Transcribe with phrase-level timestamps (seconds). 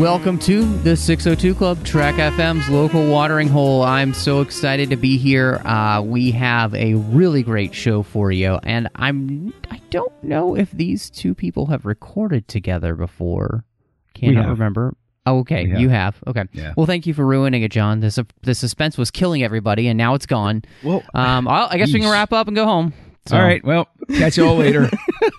[0.00, 3.82] Welcome to the 602 Club, Trek FM's local watering hole.
[3.82, 5.56] I'm so excited to be here.
[5.64, 10.70] Uh, we have a really great show for you, and I'm I don't know if
[10.72, 13.64] these two people have recorded together before.
[14.14, 14.94] Cannot remember.
[15.26, 15.80] Oh, okay, have.
[15.80, 16.16] you have.
[16.26, 16.44] Okay.
[16.52, 16.74] Yeah.
[16.76, 18.00] Well, thank you for ruining it, John.
[18.00, 20.62] The the suspense was killing everybody, and now it's gone.
[20.82, 22.92] Well, Um, I'll, I guess we can wrap up and go home.
[23.26, 23.64] So- all right.
[23.64, 24.90] Well, catch you all later.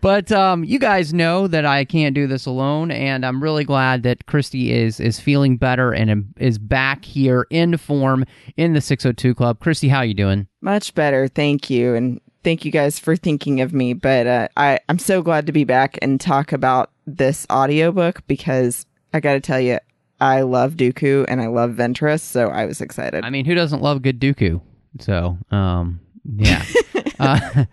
[0.00, 4.02] but um, you guys know that I can't do this alone, and I'm really glad
[4.04, 8.24] that Christy is is feeling better and is back here in form
[8.56, 9.58] in the 602 Club.
[9.60, 10.46] Christy, how you doing?
[10.60, 13.94] Much better, thank you, and thank you guys for thinking of me.
[13.94, 18.86] But uh, I I'm so glad to be back and talk about this audiobook because
[19.12, 19.78] I got to tell you,
[20.20, 23.24] I love Dooku and I love Ventress, so I was excited.
[23.24, 24.60] I mean, who doesn't love good Dooku?
[25.00, 26.00] So, um,
[26.36, 26.64] yeah.
[27.18, 27.64] uh,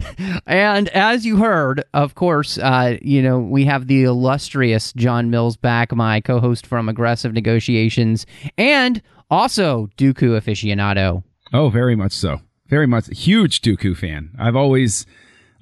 [0.46, 5.56] and as you heard, of course, uh, you know, we have the illustrious John Mills
[5.56, 11.22] back, my co host from Aggressive Negotiations, and also Dooku aficionado.
[11.52, 12.40] oh, very much so.
[12.68, 13.06] Very much.
[13.08, 14.30] Huge Dooku fan.
[14.38, 15.06] I've always,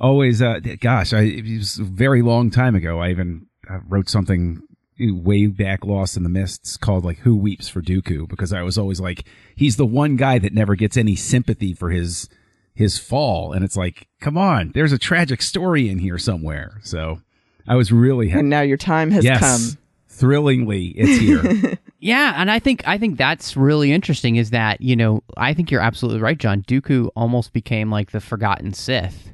[0.01, 3.01] always, uh, gosh, I, it was a very long time ago.
[3.01, 4.61] I even uh, wrote something
[4.99, 8.79] way back lost in the mists called like who weeps for Dooku because I was
[8.79, 12.29] always like he's the one guy that never gets any sympathy for his
[12.75, 17.21] his fall and it's like come on there's a tragic story in here somewhere so
[17.69, 19.79] I was really happy and now your time has yes come.
[20.09, 24.37] thrillingly it's here Yeah, and I think I think that's really interesting.
[24.37, 26.63] Is that you know I think you're absolutely right, John.
[26.63, 29.33] Dooku almost became like the forgotten Sith,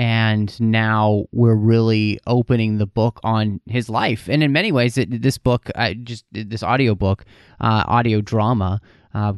[0.00, 4.30] and now we're really opening the book on his life.
[4.30, 7.26] And in many ways, it, this book, I just this audio book,
[7.60, 8.80] uh, audio drama.
[9.12, 9.34] Uh,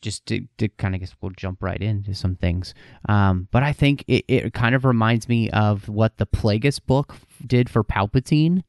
[0.00, 2.72] just to, to kind of guess we'll jump right into some things
[3.08, 7.16] um, but i think it, it kind of reminds me of what the plagueis book
[7.44, 8.62] did for palpatine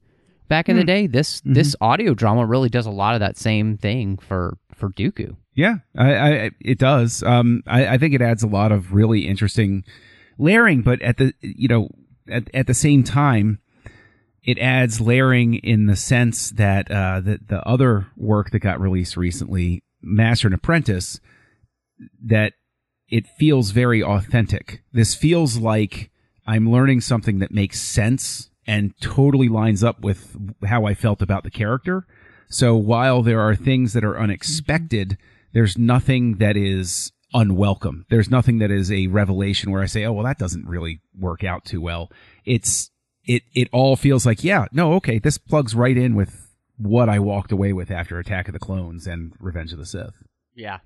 [0.47, 3.77] back in the day this this audio drama really does a lot of that same
[3.77, 7.21] thing for for dooku Yeah, I, I it does.
[7.21, 9.83] Um, I, I think it adds a lot of really interesting
[10.39, 11.89] layering, but at the you know
[12.31, 13.59] at at the same time,
[14.43, 19.17] it adds layering in the sense that uh, the the other work that got released
[19.17, 21.19] recently, Master and Apprentice,
[22.23, 22.53] that
[23.09, 24.83] it feels very authentic.
[24.91, 26.09] This feels like
[26.47, 30.35] I'm learning something that makes sense and totally lines up with
[30.65, 32.05] how I felt about the character.
[32.49, 35.17] So while there are things that are unexpected,
[35.53, 38.05] there's nothing that is unwelcome.
[38.09, 41.43] There's nothing that is a revelation where I say, "Oh, well, that doesn't really work
[41.43, 42.11] out too well."
[42.45, 42.91] It's
[43.25, 46.47] it it all feels like, yeah, no, okay, this plugs right in with
[46.77, 50.23] what I walked away with after Attack of the Clones and Revenge of the Sith.
[50.55, 50.79] yeah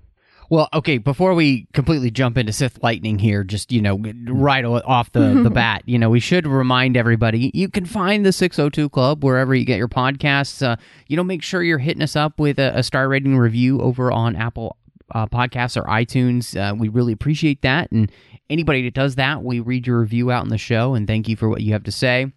[0.50, 5.10] well okay before we completely jump into sith lightning here just you know right off
[5.12, 9.24] the, the bat you know we should remind everybody you can find the 602 club
[9.24, 10.76] wherever you get your podcasts uh,
[11.06, 14.12] you know make sure you're hitting us up with a, a star rating review over
[14.12, 14.76] on apple
[15.12, 18.10] uh, podcasts or itunes uh, we really appreciate that and
[18.50, 21.36] anybody that does that we read your review out in the show and thank you
[21.36, 22.32] for what you have to say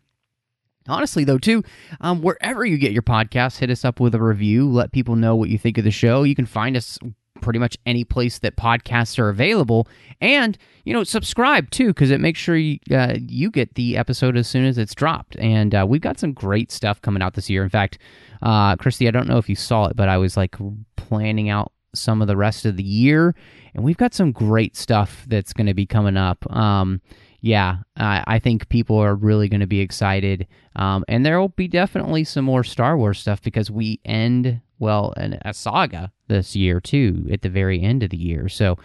[0.87, 1.63] Honestly, though, too,
[2.01, 4.69] um, wherever you get your podcasts, hit us up with a review.
[4.69, 6.23] Let people know what you think of the show.
[6.23, 6.97] You can find us
[7.41, 9.87] pretty much any place that podcasts are available,
[10.21, 14.37] and you know, subscribe too because it makes sure you, uh, you get the episode
[14.37, 15.35] as soon as it's dropped.
[15.37, 17.63] And uh, we've got some great stuff coming out this year.
[17.63, 17.99] In fact,
[18.41, 20.55] uh, Christy, I don't know if you saw it, but I was like
[20.95, 23.35] planning out some of the rest of the year,
[23.73, 26.49] and we've got some great stuff that's going to be coming up.
[26.55, 27.01] Um,
[27.41, 30.47] yeah, I I think people are really going to be excited.
[30.75, 35.13] Um, and there will be definitely some more Star Wars stuff because we end, well,
[35.17, 38.49] an, a saga this year, too, at the very end of the year.
[38.49, 38.77] So,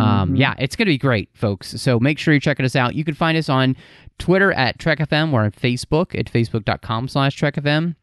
[0.00, 1.80] um, yeah, it's going to be great, folks.
[1.80, 2.94] So make sure you're checking us out.
[2.94, 3.76] You can find us on
[4.18, 7.94] Twitter at TrekFM or on Facebook at facebook.com slash TrekFM.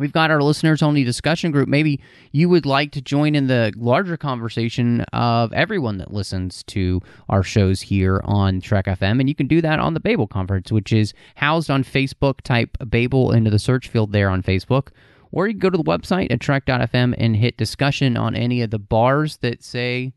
[0.00, 1.68] We've got our listeners only discussion group.
[1.68, 2.00] Maybe
[2.32, 7.42] you would like to join in the larger conversation of everyone that listens to our
[7.42, 9.20] shows here on Trek FM.
[9.20, 12.40] And you can do that on the Babel Conference, which is housed on Facebook.
[12.40, 14.88] Type Babel into the search field there on Facebook.
[15.32, 18.70] Or you can go to the website at trek.fm and hit discussion on any of
[18.70, 20.14] the bars that say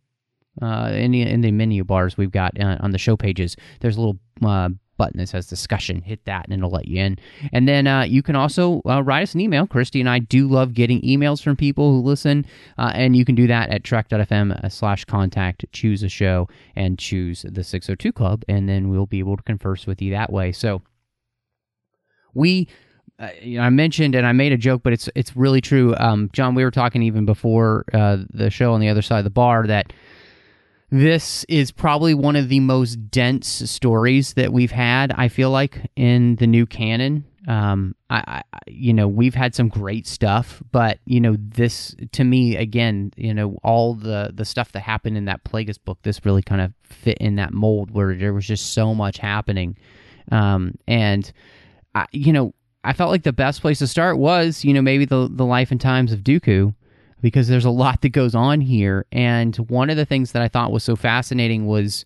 [0.62, 3.58] uh, in the in the menu bars we've got uh, on the show pages.
[3.82, 4.70] There's a little uh,
[5.04, 6.02] button that says discussion.
[6.02, 7.18] Hit that and it'll let you in.
[7.52, 9.68] And then uh, you can also uh, write us an email.
[9.68, 12.46] Christy and I do love getting emails from people who listen,
[12.78, 15.66] uh, and you can do that at trek.fm slash contact.
[15.74, 19.86] Choose a show and choose the 602 Club, and then we'll be able to converse
[19.86, 20.52] with you that way.
[20.52, 20.82] So
[22.34, 22.68] we.
[23.20, 25.96] Uh, you know, I mentioned and I made a joke, but it's it's really true.
[25.98, 29.24] Um, John, we were talking even before uh, the show on the other side of
[29.24, 29.94] the bar that
[30.94, 35.12] this is probably one of the most dense stories that we've had.
[35.12, 37.26] I feel like in the new canon.
[37.48, 42.24] Um, I, I, you know, we've had some great stuff, but you know, this to
[42.24, 46.24] me again, you know, all the the stuff that happened in that Plagueis book, this
[46.26, 49.76] really kind of fit in that mold where there was just so much happening,
[50.32, 51.34] um, and
[51.96, 52.54] I, you know,
[52.84, 55.72] I felt like the best place to start was, you know, maybe the the life
[55.72, 56.76] and times of Dooku
[57.24, 59.06] because there's a lot that goes on here.
[59.12, 62.04] And one of the things that I thought was so fascinating was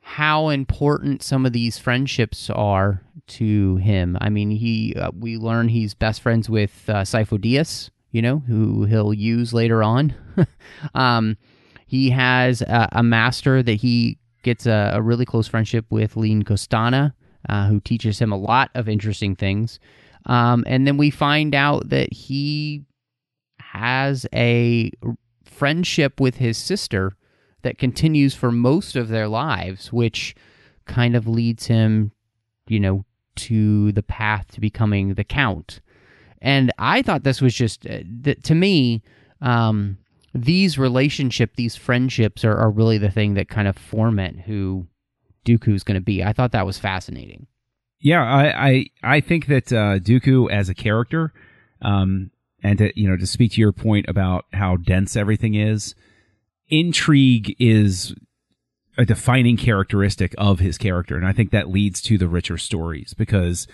[0.00, 4.18] how important some of these friendships are to him.
[4.20, 8.40] I mean, he uh, we learn he's best friends with uh, Sifo Dyas, you know,
[8.46, 10.14] who he'll use later on.
[10.94, 11.38] um,
[11.86, 16.42] he has a, a, master that he gets a, a, really close friendship with, Lene
[16.42, 17.14] Kostana,
[17.48, 19.80] uh, who teaches him a lot of interesting things.
[20.26, 22.84] Um, and then we find out that he
[23.78, 24.90] has a
[25.44, 27.16] friendship with his sister
[27.62, 30.34] that continues for most of their lives, which
[30.86, 32.12] kind of leads him,
[32.66, 33.04] you know,
[33.36, 35.80] to the path to becoming the count.
[36.40, 39.02] And I thought this was just, uh, th- to me,
[39.40, 39.98] um,
[40.34, 44.86] these relationship, these friendships are, are really the thing that kind of format who
[45.44, 46.22] Dooku's going to be.
[46.22, 47.46] I thought that was fascinating.
[48.00, 51.32] Yeah, I I, I think that uh, Dooku as a character,
[51.82, 52.30] um,
[52.62, 55.94] and to you know to speak to your point about how dense everything is
[56.68, 58.14] intrigue is
[58.96, 61.16] a defining characteristic of his character.
[61.16, 63.66] And i think that leads to the richer stories because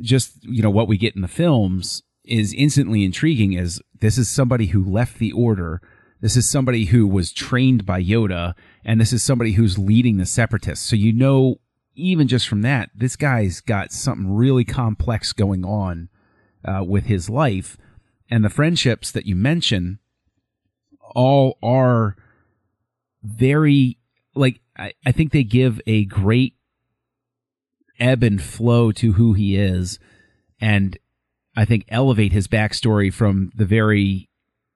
[0.00, 4.30] just you know what we get in the films is instantly intriguing as this is
[4.30, 5.80] somebody who left the order.
[6.20, 8.54] This is somebody who was trained by yoda
[8.84, 10.84] and this is somebody who's leading the separatists.
[10.84, 11.56] So you know
[11.94, 16.08] even just from that this guy's got something really complex going on
[16.64, 17.76] uh, with his life
[18.30, 19.98] and the friendships that you mention
[21.14, 22.16] all are
[23.22, 23.98] very
[24.34, 26.54] like I, I think they give a great
[27.98, 29.98] ebb and flow to who he is
[30.60, 30.98] and
[31.56, 34.28] I think elevate his backstory from the very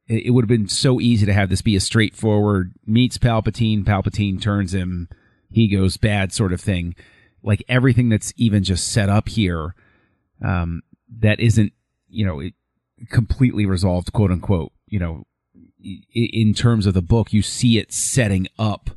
[0.09, 4.41] it would have been so easy to have this be a straightforward meets Palpatine, Palpatine
[4.41, 5.09] turns him,
[5.49, 6.95] he goes bad sort of thing.
[7.43, 9.75] Like everything that's even just set up here,
[10.45, 10.83] um,
[11.21, 11.73] that isn't,
[12.09, 12.55] you know, it,
[13.09, 14.73] completely resolved, quote unquote.
[14.87, 15.27] You know,
[16.15, 18.91] in terms of the book, you see it setting up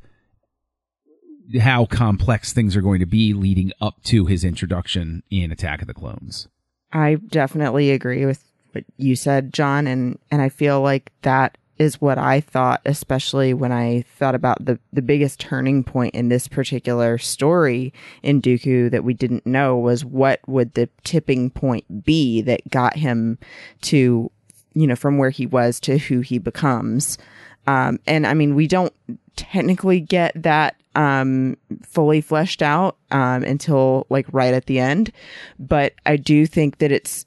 [1.60, 5.88] how complex things are going to be leading up to his introduction in Attack of
[5.88, 6.48] the Clones.
[6.92, 12.00] I definitely agree with what you said, John, and and I feel like that is
[12.00, 16.48] what I thought, especially when I thought about the, the biggest turning point in this
[16.48, 17.94] particular story
[18.24, 22.95] in Dooku that we didn't know was what would the tipping point be that got
[22.95, 23.38] him
[23.81, 24.31] to,
[24.74, 27.17] you know, from where he was to who he becomes.
[27.67, 28.94] Um, and I mean, we don't
[29.36, 35.12] technically get that um, fully fleshed out um, until like right at the end,
[35.60, 37.25] but I do think that it's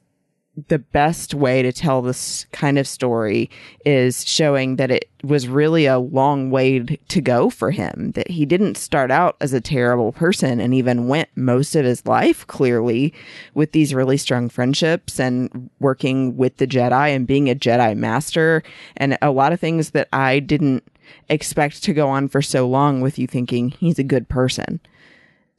[0.66, 3.48] the best way to tell this kind of story
[3.84, 8.44] is showing that it was really a long way to go for him, that he
[8.44, 13.14] didn't start out as a terrible person and even went most of his life clearly
[13.54, 18.62] with these really strong friendships and working with the Jedi and being a Jedi master
[18.96, 20.82] and a lot of things that I didn't
[21.28, 24.80] expect to go on for so long with you thinking he's a good person.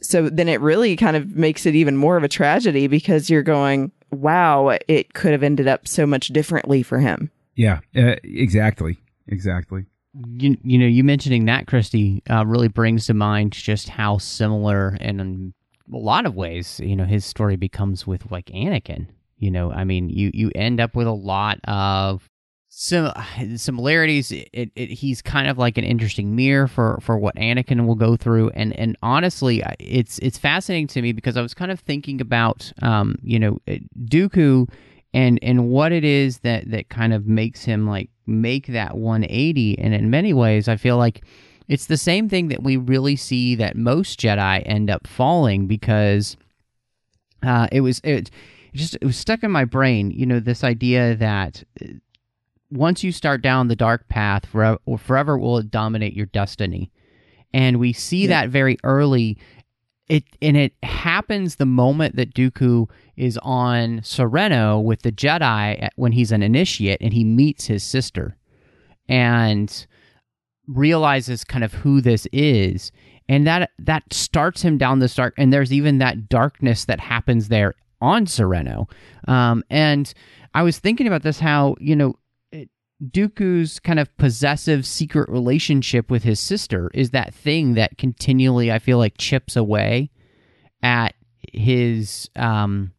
[0.01, 3.43] So then it really kind of makes it even more of a tragedy because you're
[3.43, 7.31] going, wow, it could have ended up so much differently for him.
[7.55, 8.97] Yeah, uh, exactly.
[9.27, 9.85] Exactly.
[10.37, 14.97] You, you know, you mentioning that, Christy, uh, really brings to mind just how similar
[14.99, 15.53] and in
[15.93, 19.07] a lot of ways, you know, his story becomes with like Anakin.
[19.37, 22.27] You know, I mean, you, you end up with a lot of
[22.69, 23.11] some
[23.57, 24.31] similarities.
[24.31, 28.15] It, it, he's kind of like an interesting mirror for, for what Anakin will go
[28.15, 32.21] through, and and honestly, it's it's fascinating to me because I was kind of thinking
[32.21, 34.69] about, um, you know, uh, Dooku,
[35.13, 39.79] and and what it is that that kind of makes him like make that 180,
[39.79, 41.23] and in many ways, I feel like
[41.67, 46.37] it's the same thing that we really see that most Jedi end up falling because
[47.43, 48.29] uh, it was it,
[48.73, 51.63] it just it was stuck in my brain, you know, this idea that
[52.71, 56.91] once you start down the dark path, forever, forever will it dominate your destiny.
[57.53, 58.27] And we see Yeah.
[58.43, 59.37] that very early.
[60.07, 65.93] It and it happens the moment that Dooku is on Serenno with the Jedi at-
[65.95, 68.35] when he's an initiate and he meets his sister
[69.07, 69.85] and
[70.67, 72.91] realizes kind of who this is
[73.27, 77.47] and that that starts him down this dark and there's even that darkness that happens
[77.47, 78.87] there on Serenno
[79.27, 80.13] um, and
[80.53, 82.15] I was thinking about this how you know
[83.03, 88.79] Dooku's kind of possessive secret relationship with his sister is that thing that continually I
[88.79, 90.11] feel like chips away
[90.83, 91.15] at
[91.53, 92.91] his um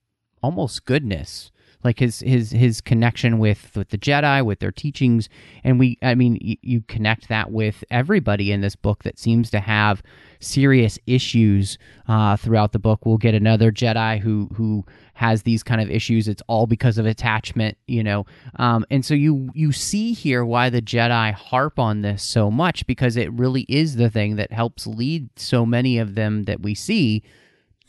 [0.42, 1.50] almost goodness
[1.84, 5.28] like his his his connection with with the jedi with their teachings.
[5.64, 9.50] And we i mean y- you connect that with everybody in this book that seems
[9.50, 10.02] to have
[10.42, 11.76] serious issues
[12.08, 13.04] uh, throughout the book.
[13.04, 14.84] We'll get another jedi who who
[15.14, 16.28] has these kind of issues.
[16.28, 18.24] It's all because of attachment you know?
[18.56, 22.86] Um, and so you you see here why the jedi harp on this so much
[22.86, 26.74] because it really is the thing that helps lead so many of them that we
[26.74, 27.22] see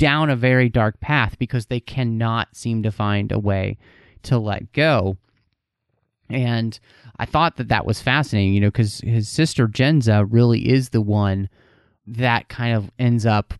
[0.01, 3.77] down a very dark path because they cannot seem to find a way
[4.23, 5.15] to let go.
[6.27, 6.79] And
[7.19, 11.01] I thought that that was fascinating, you know, because his sister Jenza really is the
[11.01, 11.49] one
[12.07, 13.53] that kind of ends up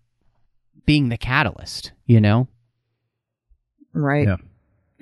[0.87, 2.47] being the catalyst, you know?
[3.93, 4.25] Right.
[4.27, 4.37] Yeah.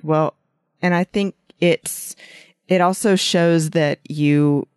[0.03, 0.33] Well,
[0.81, 2.17] and I think it's
[2.67, 4.67] it also shows that you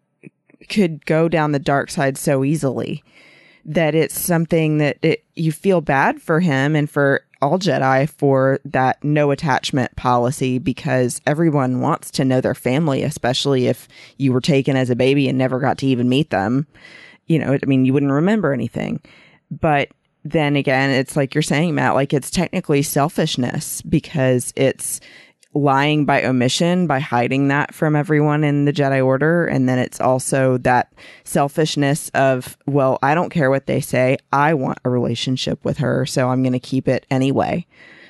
[0.69, 3.03] could go down the dark side so easily
[3.65, 8.61] that it's something that it you feel bad for him and for all Jedi for
[8.65, 14.41] that no attachment policy because everyone wants to know their family, especially if you were
[14.41, 16.67] taken as a baby and never got to even meet them.
[17.27, 19.01] You know, I mean, you wouldn't remember anything.
[19.51, 19.89] But
[20.25, 25.01] then again, it's like you're saying, Matt, like it's technically selfishness because it's
[25.55, 29.47] lying by omission by hiding that from everyone in the Jedi Order.
[29.47, 30.93] And then it's also that
[31.25, 34.17] selfishness of, well, I don't care what they say.
[34.33, 36.07] I want a relationship with her.
[36.07, 37.67] So I'm going to keep it anyway.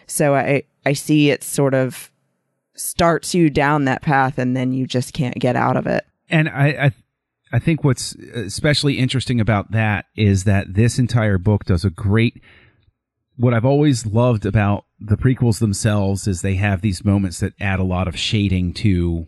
[0.06, 2.10] So I, I see it sort of
[2.74, 6.06] starts you down that path and then you just can't get out of it.
[6.28, 6.92] And I, I,
[7.52, 12.40] I think what's especially interesting about that is that this entire book does a great.
[13.36, 17.80] What I've always loved about the prequels themselves is they have these moments that add
[17.80, 19.26] a lot of shading to,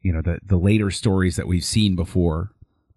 [0.00, 2.52] you know, the the later stories that we've seen before.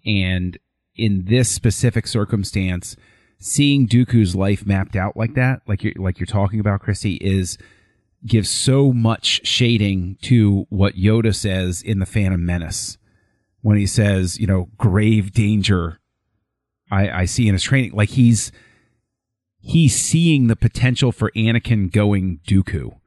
[0.06, 0.58] And
[0.96, 2.96] in this specific circumstance,
[3.40, 7.58] seeing Dooku's life mapped out like that, like you're like you're talking about, Christy, is
[8.26, 12.98] gives so much shading to what Yoda says in the Phantom Menace
[13.62, 16.00] when he says, you know, grave danger
[16.92, 17.92] I, I see in his training.
[17.94, 18.52] Like he's
[19.60, 22.98] he's seeing the potential for Anakin going Dooku.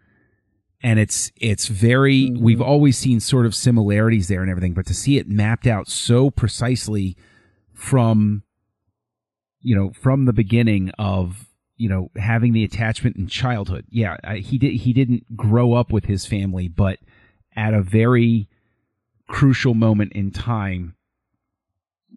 [0.82, 2.42] And it's it's very mm-hmm.
[2.42, 5.88] we've always seen sort of similarities there and everything, but to see it mapped out
[5.88, 7.16] so precisely
[7.73, 8.42] from
[9.61, 13.87] you know, from the beginning of you know having the attachment in childhood.
[13.90, 16.99] Yeah, I, he did he didn't grow up with his family, but
[17.54, 18.49] at a very
[19.28, 20.97] crucial moment in time,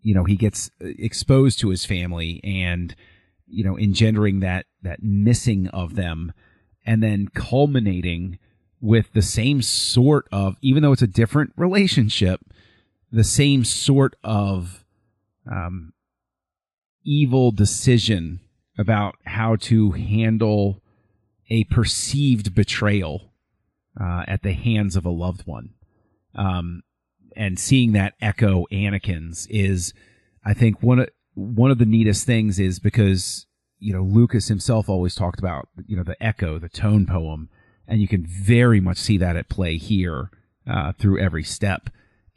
[0.01, 2.95] you know, he gets uh, exposed to his family and,
[3.47, 6.33] you know, engendering that, that missing of them
[6.85, 8.39] and then culminating
[8.81, 12.41] with the same sort of, even though it's a different relationship,
[13.11, 14.83] the same sort of,
[15.49, 15.93] um,
[17.03, 18.39] evil decision
[18.77, 20.81] about how to handle
[21.49, 23.31] a perceived betrayal
[23.99, 25.69] uh, at the hands of a loved one.
[26.33, 26.81] Um,
[27.35, 29.93] and seeing that echo Anakin's is,
[30.43, 33.45] I think one of one of the neatest things is because
[33.79, 37.49] you know Lucas himself always talked about you know the echo, the tone poem,
[37.87, 40.29] and you can very much see that at play here
[40.67, 41.89] uh, through every step,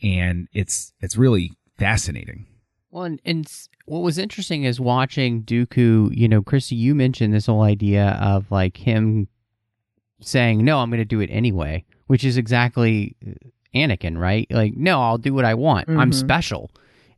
[0.03, 2.47] and it's it's really fascinating.
[2.91, 3.47] Well, and, and
[3.85, 6.15] what was interesting is watching Dooku.
[6.17, 9.29] You know, Christy, you mentioned this whole idea of like him
[10.21, 13.33] saying, "No, I'm going to do it anyway," which is exactly uh,
[13.75, 14.47] Anakin, right?
[14.51, 15.89] Like, no, I'll do what I want.
[15.89, 16.15] I'm Mhm.
[16.15, 16.71] special,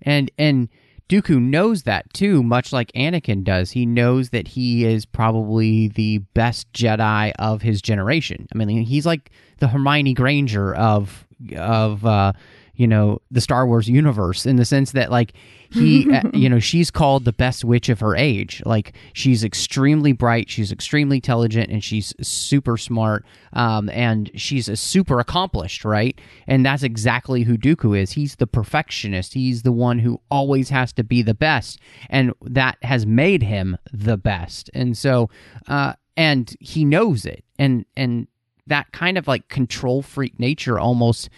[0.03, 0.69] and and
[1.11, 3.73] Dooku knows that too, much like Anakin does.
[3.73, 8.47] He knows that he is probably the best Jedi of his generation.
[8.55, 11.27] I mean, he's like the Hermione Granger of
[11.57, 12.33] of uh,
[12.81, 15.35] you know the Star Wars universe in the sense that like
[15.71, 18.63] he uh, you know she's called the best witch of her age.
[18.65, 24.77] Like she's extremely bright she's extremely intelligent and she's super smart um, and she's a
[24.77, 26.19] super accomplished right?
[26.47, 28.13] And that's exactly who Dooku is.
[28.13, 29.35] He's the perfectionist.
[29.35, 33.77] He's the one who always has to be the best and that has made him
[33.93, 34.71] the best.
[34.73, 35.29] And so
[35.69, 37.45] uh, and he knows it.
[37.59, 38.27] And and
[38.67, 41.29] that kind of like control freak nature almost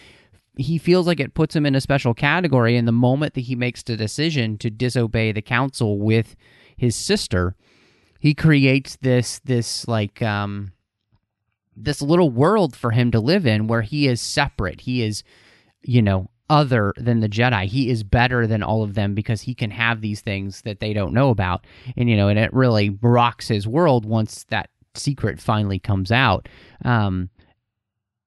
[0.56, 2.76] he feels like it puts him in a special category.
[2.76, 6.37] And the moment that he makes the decision to disobey the council with
[6.76, 7.56] his sister,
[8.21, 10.73] he creates this this like um
[11.76, 14.82] this little world for him to live in where he is separate.
[14.82, 15.25] He is,
[15.82, 17.64] you know, other than the Jedi.
[17.64, 20.92] He is better than all of them because he can have these things that they
[20.92, 21.66] don't know about.
[21.97, 26.49] And, you know, and it really rocks his world once that secret finally comes out.
[26.85, 27.30] Um,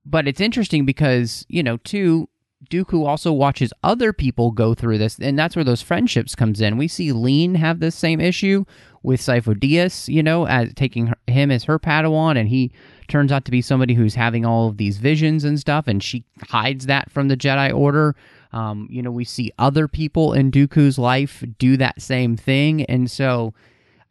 [0.06, 2.30] but it's interesting because, you know, too,
[2.70, 6.78] Dooku also watches other people go through this, and that's where those friendships comes in.
[6.78, 8.66] We see Lene have this same issue
[9.04, 12.72] with Sifo Dyas, you know, as taking her, him as her Padawan, and he
[13.08, 16.24] turns out to be somebody who's having all of these visions and stuff, and she
[16.48, 18.16] hides that from the Jedi Order.
[18.52, 23.12] Um, you know, we see other people in Dooku's life do that same thing, and
[23.12, 23.54] so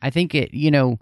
[0.00, 0.98] I think it, you know,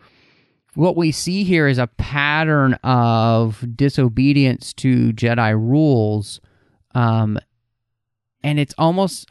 [0.74, 6.40] what we see here is a pattern of disobedience to Jedi rules,
[6.94, 7.38] um,
[8.42, 9.30] and it's almost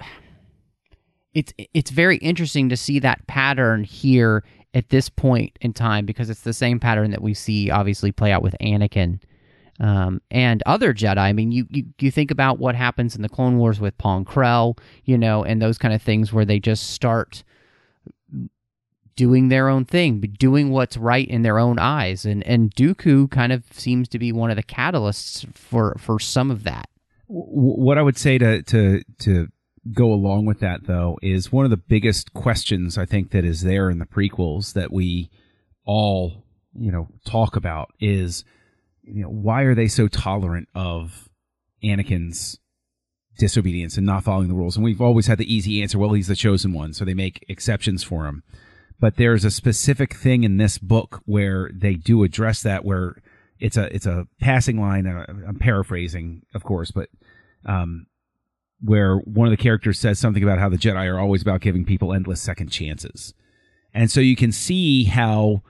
[1.33, 4.43] it's it's very interesting to see that pattern here
[4.73, 8.31] at this point in time because it's the same pattern that we see obviously play
[8.31, 9.19] out with Anakin
[9.79, 11.17] um, and other Jedi.
[11.17, 14.23] I mean, you, you you think about what happens in the Clone Wars with Pong
[14.25, 17.43] Krell, you know, and those kind of things where they just start
[19.21, 23.51] doing their own thing, doing what's right in their own eyes, and and Dooku kind
[23.51, 26.89] of seems to be one of the catalysts for for some of that.
[27.27, 29.47] What I would say to to to
[29.93, 33.61] go along with that though is one of the biggest questions I think that is
[33.61, 35.29] there in the prequels that we
[35.85, 38.43] all you know talk about is
[39.03, 41.29] you know why are they so tolerant of
[41.83, 42.57] Anakin's
[43.37, 44.77] disobedience and not following the rules?
[44.77, 47.45] And we've always had the easy answer well he's the chosen one so they make
[47.47, 48.41] exceptions for him
[49.01, 53.21] but there's a specific thing in this book where they do address that where
[53.59, 57.09] it's a it's a passing line I'm paraphrasing of course but
[57.65, 58.05] um
[58.81, 61.85] where one of the characters says something about how the Jedi are always about giving
[61.85, 63.33] people endless second chances.
[63.93, 65.61] And so you can see how,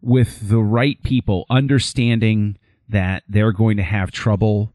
[0.00, 2.58] with the right people understanding
[2.88, 4.72] that they're going to have trouble,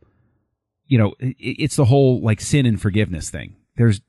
[0.88, 3.56] you know, it's the whole like sin and forgiveness thing.
[3.76, 4.02] There's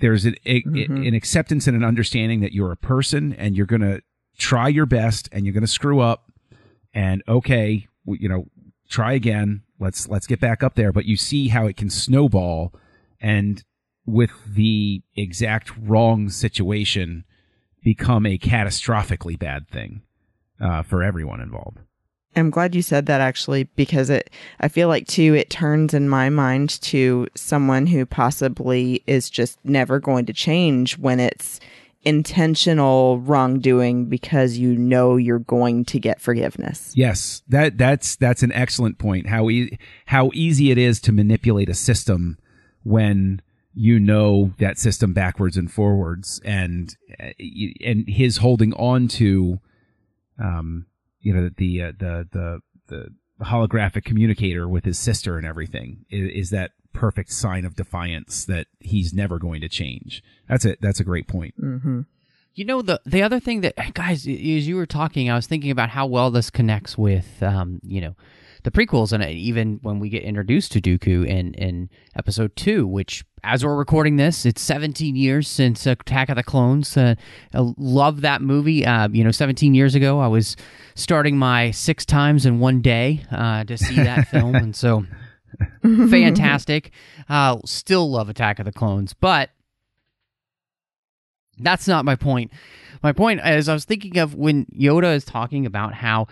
[0.00, 1.02] there's an, mm-hmm.
[1.02, 4.00] an acceptance and an understanding that you're a person and you're going to
[4.38, 6.30] try your best and you're going to screw up
[6.94, 8.46] and okay, you know,
[8.88, 9.62] try again.
[9.80, 10.92] Let's let's get back up there.
[10.92, 12.74] But you see how it can snowball
[13.20, 13.62] and
[14.06, 17.24] with the exact wrong situation
[17.82, 20.02] become a catastrophically bad thing
[20.60, 21.78] uh, for everyone involved.
[22.36, 26.08] I'm glad you said that actually because it I feel like too it turns in
[26.08, 31.58] my mind to someone who possibly is just never going to change when it's
[32.02, 36.92] intentional wrongdoing because you know you're going to get forgiveness.
[36.94, 39.26] Yes, that that's that's an excellent point.
[39.26, 42.38] How e- how easy it is to manipulate a system
[42.84, 43.42] when
[43.74, 46.96] you know that system backwards and forwards and
[47.84, 49.60] and his holding on to
[50.42, 50.86] um
[51.20, 53.08] you know the uh, the the the
[53.44, 58.66] holographic communicator with his sister and everything is, is, that perfect sign of defiance that
[58.80, 62.00] he's never going to change that's it that's a great point mm-hmm.
[62.54, 64.26] you know the the other thing that guys as
[64.66, 68.16] you were talking i was thinking about how well this connects with um you know
[68.62, 73.24] the prequels, and even when we get introduced to Dooku in in Episode Two, which
[73.44, 76.96] as we're recording this, it's 17 years since Attack of the Clones.
[76.96, 77.14] Uh,
[77.54, 78.84] I love that movie.
[78.84, 80.56] Uh, you know, 17 years ago, I was
[80.94, 85.04] starting my six times in one day uh, to see that film, and so
[85.82, 86.90] fantastic.
[87.28, 89.50] Uh, still love Attack of the Clones, but
[91.58, 92.52] that's not my point.
[93.02, 96.26] My point is, I was thinking of when Yoda is talking about how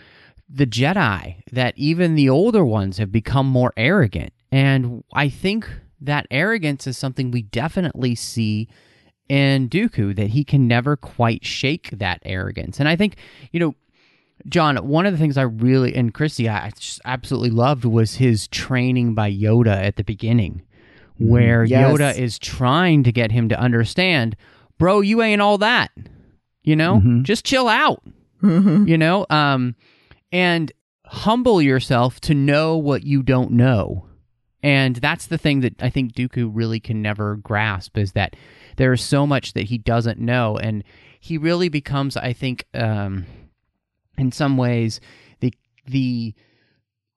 [0.49, 4.33] the Jedi that even the older ones have become more arrogant.
[4.53, 5.69] And I think
[6.01, 8.69] that arrogance is something we definitely see
[9.29, 12.79] in Dooku, that he can never quite shake that arrogance.
[12.79, 13.17] And I think,
[13.51, 13.75] you know,
[14.49, 18.47] John, one of the things I really, and Christy, I just absolutely loved was his
[18.49, 20.63] training by Yoda at the beginning,
[21.15, 21.29] mm-hmm.
[21.29, 21.91] where yes.
[21.91, 24.37] Yoda is trying to get him to understand,
[24.79, 25.91] bro, you ain't all that.
[26.63, 27.23] You know, mm-hmm.
[27.23, 28.03] just chill out.
[28.43, 28.87] Mm-hmm.
[28.87, 29.75] You know, um,
[30.37, 30.71] and
[31.07, 34.05] humble yourself to know what you don't know.
[34.63, 38.37] And that's the thing that I think Dooku really can never grasp is that
[38.77, 40.59] there is so much that he doesn't know.
[40.59, 40.85] And
[41.19, 43.25] he really becomes, I think, um,
[44.19, 45.01] in some ways,
[45.41, 45.55] the,
[45.87, 46.35] the,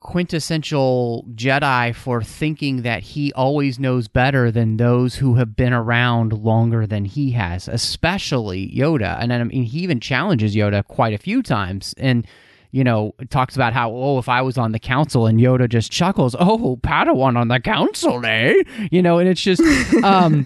[0.01, 6.31] quintessential Jedi for thinking that he always knows better than those who have been around
[6.31, 9.17] longer than he has, especially Yoda.
[9.19, 11.93] And I mean, he even challenges Yoda quite a few times.
[11.97, 12.25] And
[12.71, 15.91] you know, talks about how, oh, if I was on the council and Yoda just
[15.91, 18.61] chuckles, oh, Padawan on the council, eh?
[18.91, 19.61] You know, and it's just,
[20.03, 20.45] um,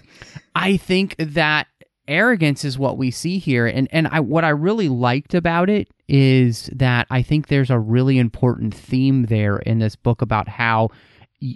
[0.54, 1.66] I think that
[2.08, 3.66] arrogance is what we see here.
[3.66, 7.78] And, and I, what I really liked about it is that I think there's a
[7.78, 10.90] really important theme there in this book about how
[11.40, 11.54] y-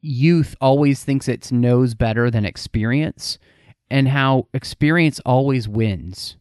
[0.00, 3.38] youth always thinks it knows better than experience
[3.90, 6.36] and how experience always wins.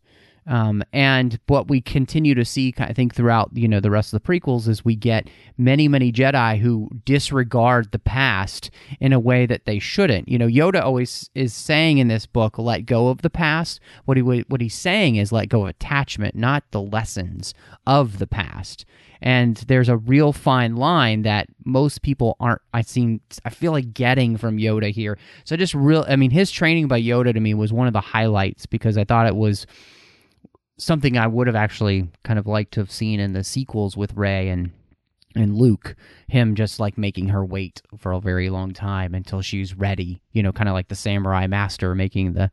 [0.47, 4.21] Um, and what we continue to see, I think, throughout you know the rest of
[4.21, 9.45] the prequels is we get many, many Jedi who disregard the past in a way
[9.45, 10.27] that they shouldn't.
[10.27, 14.17] You know, Yoda always is saying in this book, "Let go of the past." What
[14.17, 17.53] he what he's saying is, "Let go of attachment, not the lessons
[17.85, 18.85] of the past."
[19.21, 22.61] And there's a real fine line that most people aren't.
[22.73, 25.17] I seem I feel like getting from Yoda here.
[25.43, 26.05] So just real.
[26.07, 29.03] I mean, his training by Yoda to me was one of the highlights because I
[29.03, 29.67] thought it was
[30.79, 34.13] something I would have actually kind of liked to have seen in the sequels with
[34.13, 34.71] Rey and
[35.35, 35.95] and Luke,
[36.27, 40.41] him just like making her wait for a very long time until she's ready, you
[40.41, 42.49] know, kind of like the samurai master making the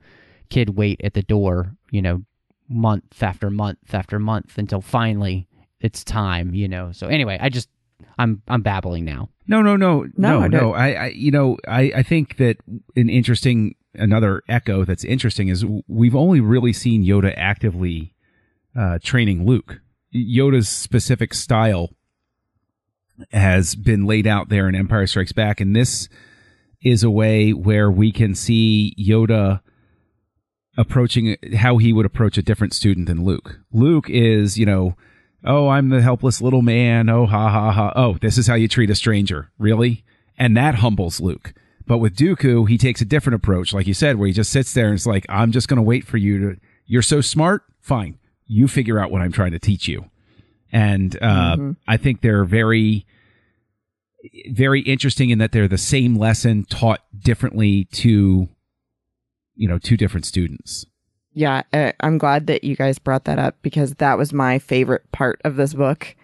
[0.50, 2.22] kid wait at the door, you know,
[2.68, 5.48] month after month after month until finally
[5.80, 6.92] it's time, you know.
[6.92, 7.70] So anyway, I just
[8.18, 9.30] I'm I'm babbling now.
[9.46, 10.60] No, no, no, No, no, no.
[10.60, 10.74] no.
[10.74, 12.56] I, I, you know, I, I think that
[12.96, 18.12] an interesting, another echo that's interesting is we've only really seen Yoda actively
[18.76, 19.80] uh, training Luke.
[20.14, 21.90] Yoda's specific style
[23.32, 26.08] has been laid out there in Empire Strikes Back, and this
[26.82, 29.60] is a way where we can see Yoda
[30.76, 33.60] approaching how he would approach a different student than Luke.
[33.72, 34.94] Luke is, you know,
[35.44, 37.08] oh, I'm the helpless little man.
[37.08, 37.92] Oh, ha ha ha.
[37.96, 39.50] Oh, this is how you treat a stranger.
[39.58, 40.04] Really?
[40.36, 41.54] And that humbles Luke.
[41.86, 44.74] But with Dooku, he takes a different approach, like you said, where he just sits
[44.74, 47.62] there and it's like, I'm just going to wait for you to, you're so smart.
[47.80, 48.18] Fine.
[48.46, 50.10] You figure out what I'm trying to teach you.
[50.72, 51.56] And, uh,
[51.86, 53.06] I think they're very,
[54.50, 58.48] very interesting in that they're the same lesson taught differently to,
[59.54, 60.84] you know, two different students.
[61.32, 61.62] Yeah,
[62.00, 65.56] I'm glad that you guys brought that up because that was my favorite part of
[65.56, 66.16] this book.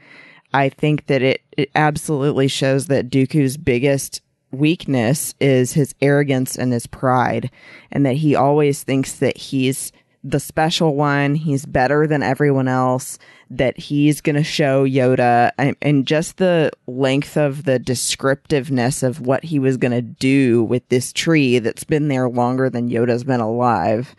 [0.55, 6.73] I think that it, it absolutely shows that Dooku's biggest weakness is his arrogance and
[6.73, 7.51] his pride,
[7.91, 9.93] and that he always thinks that he's
[10.25, 13.19] the special one, he's better than everyone else,
[13.51, 19.21] that he's going to show Yoda, and, and just the length of the descriptiveness of
[19.21, 23.25] what he was going to do with this tree that's been there longer than Yoda's
[23.25, 24.15] been alive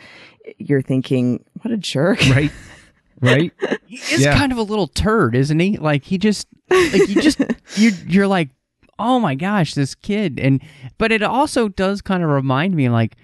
[0.58, 2.20] you're thinking, what a jerk.
[2.30, 2.52] Right?
[3.22, 3.54] right?
[3.86, 4.38] He is Yeah.
[4.38, 5.78] kind of a little turd, isn't he?
[5.78, 7.40] Like he just like you just
[7.78, 8.50] you you're like,
[9.00, 10.62] "Oh my gosh, this kid." And
[10.98, 13.16] but it also does kind of remind me like,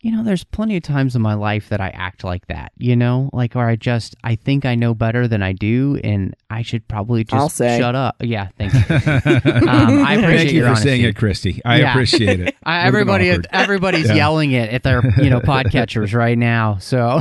[0.00, 2.94] you know, there's plenty of times in my life that I act like that, you
[2.94, 3.30] know?
[3.32, 6.86] Like or I just I think I know better than I do and I should
[6.86, 7.78] probably just I'll say.
[7.78, 8.16] shut up.
[8.20, 8.80] Yeah, thank you.
[9.68, 11.60] um, I appreciate Thank you your for saying it, Christy.
[11.64, 11.90] I Yeah.
[11.90, 12.54] appreciate it.
[12.64, 14.14] I, everybody, everybody's Yeah.
[14.14, 16.78] yelling it at their, you know, podcatchers right now.
[16.78, 17.20] So,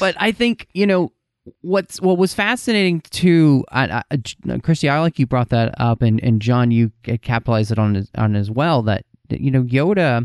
[0.00, 1.12] but I think you know
[1.60, 3.64] what's what was fascinating too.
[3.70, 6.90] I, I, Christy, I like you brought that up, and and John, you
[7.22, 8.82] capitalized it on as- on as well.
[8.82, 9.04] That
[9.40, 10.24] you know Yoda.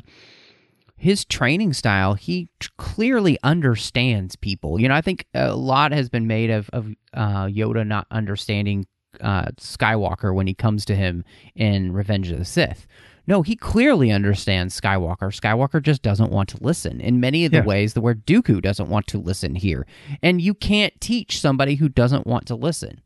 [1.01, 4.81] His training style, he t- clearly understands people.
[4.81, 8.85] You know, I think a lot has been made of of uh, Yoda not understanding
[9.21, 11.23] uh, Skywalker when he comes to him
[11.55, 12.85] in Revenge of the Sith.
[13.27, 15.31] No, he clearly understands Skywalker.
[15.33, 17.65] Skywalker just doesn't want to listen in many of the Yeah.
[17.65, 19.85] ways that where Dooku doesn't want to listen here.
[20.21, 22.99] And you can't teach somebody who doesn't want to listen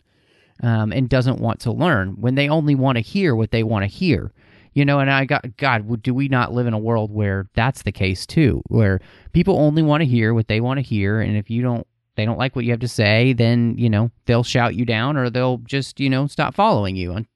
[0.64, 3.84] um, and doesn't want to learn when they only want to hear what they want
[3.84, 4.32] to hear.
[4.74, 6.02] You know, and I got God.
[6.02, 9.00] Do we not live in a world where that's the case too, where
[9.32, 12.26] people only want to hear what they want to hear, and if you don't, they
[12.26, 15.30] don't like what you have to say, then you know they'll shout you down, or
[15.30, 17.28] they'll just you know stop following you on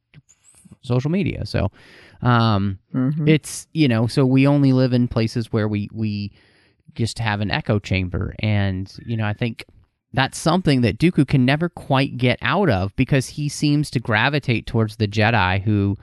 [0.82, 1.46] social media.
[1.46, 1.70] So,
[2.22, 3.28] um, Mhm.
[3.28, 6.32] it's you know, so we only live in places where we we
[6.96, 9.64] just have an echo chamber, and you know, I think
[10.14, 14.66] that's something that Dooku can never quite get out of because he seems to gravitate
[14.66, 15.98] towards the Jedi who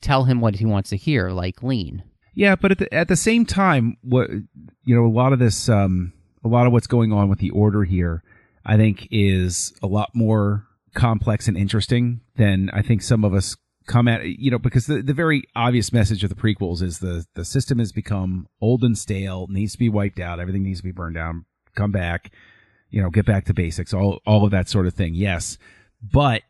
[0.00, 2.02] tell him what he wants to hear, like Lene.
[2.34, 4.28] Yeah, but at the, at the same time, what
[4.84, 6.12] you know, a lot of this, um,
[6.44, 8.22] a lot of what's going on with the order here,
[8.64, 13.56] I think, is a lot more complex and interesting than I think some of us
[13.86, 14.26] come at.
[14.26, 17.78] You know, because the the very obvious message of the prequels is the the system
[17.78, 21.14] has become old and stale, needs to be wiped out, everything needs to be burned
[21.14, 22.30] down, come back,
[22.90, 25.14] you know, get back to basics, all all of that sort of thing.
[25.14, 25.56] Yes,
[26.02, 26.42] but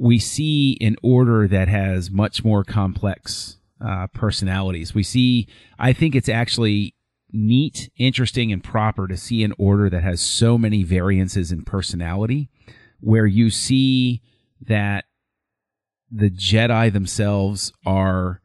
[0.00, 4.94] we see an order that has much more complex uh, personalities.
[4.94, 5.46] We see,
[5.78, 6.94] I think it's actually
[7.30, 12.48] neat, interesting, and proper to see an order that has so many variances in personality,
[13.00, 14.22] where you see
[14.66, 15.04] that
[16.10, 18.40] the Jedi themselves are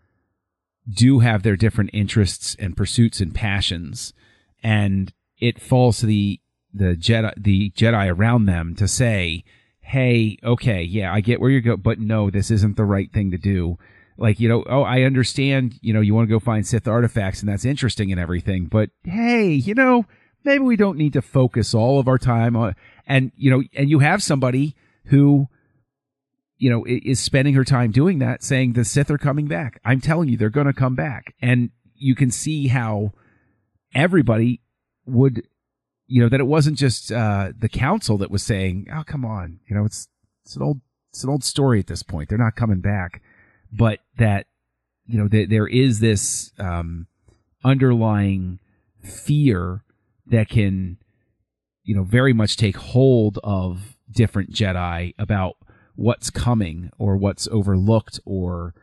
[0.93, 4.13] do have their different interests and pursuits and passions,
[4.61, 6.41] and it falls to the
[6.73, 9.45] the Jedi the Jedi around them to say,
[9.85, 13.31] "Hey, okay, yeah, I get where you're going, but no, this isn't the right thing
[13.31, 13.77] to do."
[14.17, 17.41] Like, you know, oh, I understand, you know, you want to go find Sith artifacts
[17.41, 20.05] and that's interesting and everything, but hey, you know,
[20.45, 23.89] maybe we don't need to focus all of our time on and you know, and
[23.89, 24.73] you have somebody
[25.07, 25.49] who
[26.57, 29.79] you know, is spending her time doing that, saying the Sith are coming back.
[29.83, 31.35] I'm telling you, they're going to come back.
[31.41, 33.11] And you can see how
[33.93, 34.61] everybody
[35.05, 35.43] would,
[36.07, 39.59] you know, that it wasn't just uh, the council that was saying, "Oh, come on,"
[39.67, 40.07] you know, it's
[40.43, 42.29] it's an old it's an old story at this point.
[42.29, 43.21] They're not coming back,
[43.71, 44.47] but that
[45.05, 47.07] you know th- there is this um,
[47.63, 48.59] underlying
[49.01, 49.83] fear
[50.27, 50.97] that can,
[51.83, 55.55] you know, very much take hold of different Jedi about
[55.95, 58.73] what's coming or what's overlooked or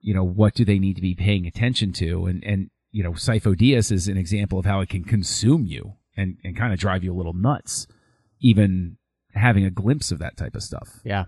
[0.00, 2.26] you know what do they need to be paying attention to.
[2.26, 5.94] And and you know Sifo Dyas is an example of how it can consume you
[6.16, 7.86] and and kind of drive you a little nuts
[8.40, 8.96] even
[9.34, 11.24] having a glimpse of that type of stuff Yeah.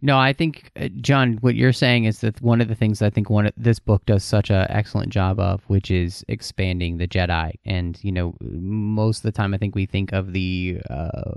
[0.00, 3.10] No, I think uh, John, what you're saying is that one of the things I
[3.10, 7.06] think one of, this book does such a excellent job of, which is expanding the
[7.06, 7.52] Jedi.
[7.64, 11.34] And you know, most of the time, I think we think of the uh,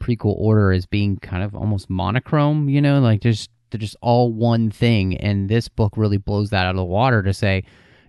[0.00, 2.68] prequel order as being kind of almost monochrome.
[2.68, 5.16] You know, like just they're just all one thing.
[5.16, 7.64] And this book really blows that out of the water to say,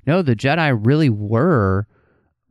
[0.06, 1.88] no, the Jedi really were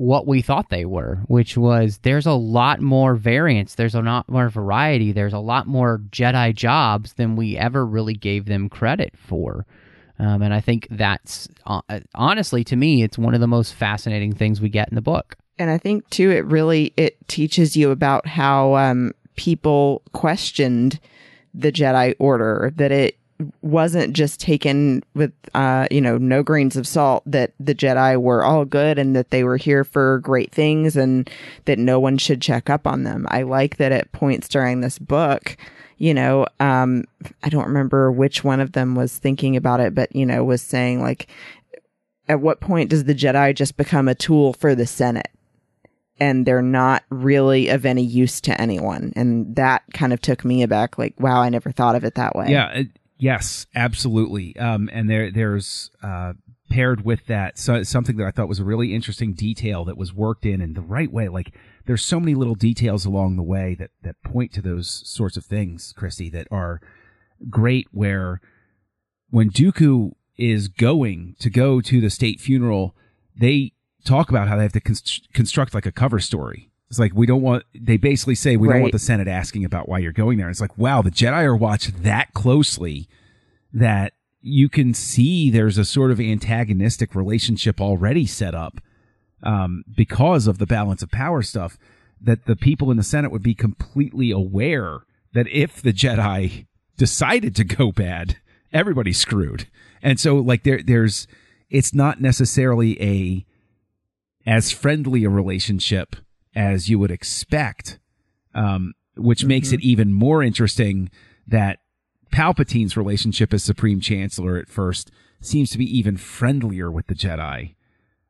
[0.03, 4.29] what we thought they were, which was there's a lot more variance, there's a lot
[4.29, 9.15] more variety, there's a lot more Jedi jobs than we ever really gave them credit
[9.17, 9.65] for.
[10.19, 11.81] Um, and I think that's uh,
[12.17, 15.37] honestly, to me, it's one of the most fascinating things we get in the book.
[15.57, 20.99] And I think too, it really it teaches you about how um, people questioned
[21.55, 22.73] the Jedi Order.
[22.75, 23.19] That it
[23.63, 28.45] wasn't just taken with uh you know no grains of salt that the jedi were
[28.45, 31.31] all good and that they were here for great things and
[31.65, 33.27] that no one should check up on them.
[33.31, 35.57] I like that at points during this book
[35.99, 37.05] you know um
[37.45, 40.63] i don't remember which one of them was thinking about it but you know was
[40.63, 41.29] saying like
[42.29, 45.29] at what point does the jedi just become a tool for the senate?
[46.21, 49.13] And they're not really of any use to anyone.
[49.17, 52.37] And that kind of took me aback like wow i never thought of it that
[52.37, 52.49] way.
[52.49, 52.83] Yeah
[53.23, 54.57] Yes, absolutely.
[54.57, 56.33] Um, and there, there's uh,
[56.71, 60.13] paired with that so, something that I thought was a really interesting detail that was
[60.13, 61.29] worked in in the right way.
[61.29, 61.55] Like
[61.87, 65.45] there's so many little details along the way that that point to those sorts of
[65.45, 66.81] things, Christy, that are
[67.49, 67.87] great.
[67.93, 68.41] Where
[69.31, 72.97] when Dooku is going to go to the state funeral,
[73.37, 73.71] they
[74.05, 76.72] talk about how they have to const- construct like a cover story.
[76.93, 77.65] It's like we don't want.
[77.75, 78.75] They basically say we Right.
[78.75, 80.51] don't want the Senate asking about why you're going there.
[80.51, 83.09] It's like wow, the Jedi are watched that closely
[83.73, 88.79] that you can see there's a sort of antagonistic relationship already set up
[89.43, 91.79] um, because of the balance of power stuff.
[92.21, 94.99] That the people in the Senate would be completely aware
[95.33, 96.67] that if the Jedi
[96.99, 98.37] decided to go bad,
[98.71, 99.67] everybody's screwed.
[100.03, 101.27] And so, like, there, there's,
[101.71, 103.47] it's not necessarily a
[104.47, 106.17] as friendly a relationship
[106.55, 107.99] as you would expect,
[108.55, 111.11] um, which makes it even more interesting
[111.47, 111.79] that
[112.31, 115.11] Palpatine's relationship as Supreme Chancellor at first
[115.41, 117.75] seems to be even friendlier with the Jedi.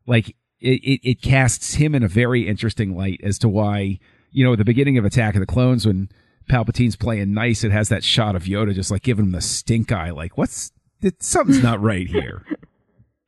[0.06, 0.30] Like
[0.60, 3.98] it, it, it casts him in a very interesting light as to why,
[4.30, 6.08] you know, at the beginning of Attack of the Clones when
[6.48, 9.92] Palpatine's playing nice, it has that shot of Yoda just like giving him the stink
[9.92, 12.44] eye, like, what's it, something's not right here.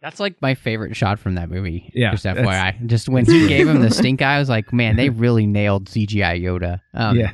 [0.05, 1.90] That's like my favorite shot from that movie.
[1.95, 2.85] Yeah, just FYI.
[2.85, 5.87] Just when he gave him the stink eye, I was like, man, they really nailed
[5.87, 6.83] CGI Yoda.
[6.93, 7.33] Um, yeah.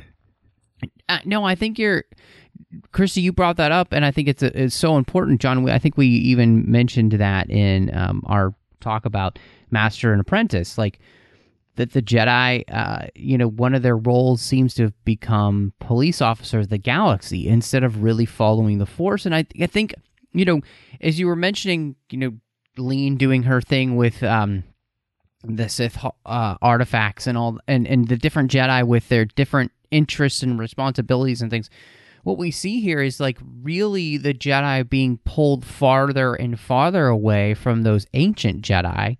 [1.09, 2.05] uh, no, I think you're,
[2.93, 3.19] Christy.
[3.19, 5.69] You brought that up, and I think it's a, it's so important, John.
[5.69, 9.37] I think we even mentioned that in um, our talk about
[9.69, 10.99] Master and Apprentice, like
[11.75, 16.21] that the Jedi, uh, you know, one of their roles seems to have become police
[16.21, 19.25] officers of the galaxy instead of really following the Force.
[19.25, 19.93] And I, I think,
[20.31, 20.61] you know,
[21.01, 22.33] as you were mentioning, you know,
[22.77, 24.63] Lene doing her thing with um,
[25.43, 30.43] the Sith uh, artifacts and all, and and the different Jedi with their different interests
[30.43, 31.69] and responsibilities and things.
[32.23, 37.55] What we see here is like really the Jedi being pulled farther and farther away
[37.55, 39.17] from those ancient Jedi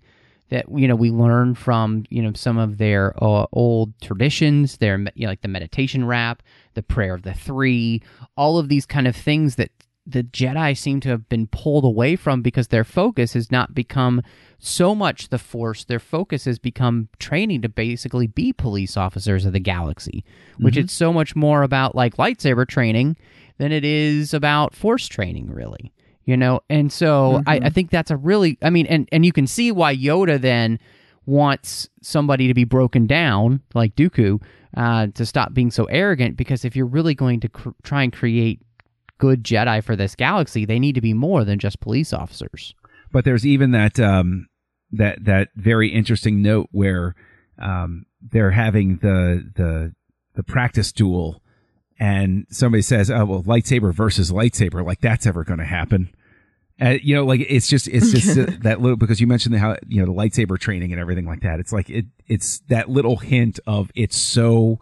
[0.52, 4.98] that you know we learn from you know some of their uh, old traditions their
[5.14, 6.42] you know, like the meditation rap
[6.74, 8.02] the prayer of the three
[8.36, 9.70] all of these kind of things that
[10.06, 14.20] the Jedi seem to have been pulled away from because their focus has not become
[14.58, 15.84] so much the Force.
[15.84, 20.24] Their focus has become training to basically be police officers of the galaxy,
[20.58, 20.84] which Mm-hmm.
[20.84, 23.16] it's so much more about like lightsaber training
[23.58, 25.92] than it is about Force training, really.
[26.24, 29.32] You know, and so I, I think that's a really, I mean, and and you
[29.32, 30.78] can see why Yoda then
[31.26, 34.42] wants somebody to be broken down like Dooku
[34.76, 38.12] uh, to stop being so arrogant because if you're really going to cr- try and
[38.12, 38.60] create
[39.22, 42.74] good Jedi for this galaxy, they need to be more than just police officers.
[43.12, 44.48] but there's even that um
[44.90, 47.14] that that very interesting note where
[47.56, 49.94] um they're having the the
[50.34, 51.40] the practice duel
[52.00, 56.12] and somebody says oh well lightsaber versus lightsaber like that's ever going to happen
[56.80, 59.76] uh, you know like it's just it's just uh, that little because you mentioned how
[59.86, 63.18] you know the lightsaber training and everything like that it's like it it's that little
[63.18, 64.80] hint of it's so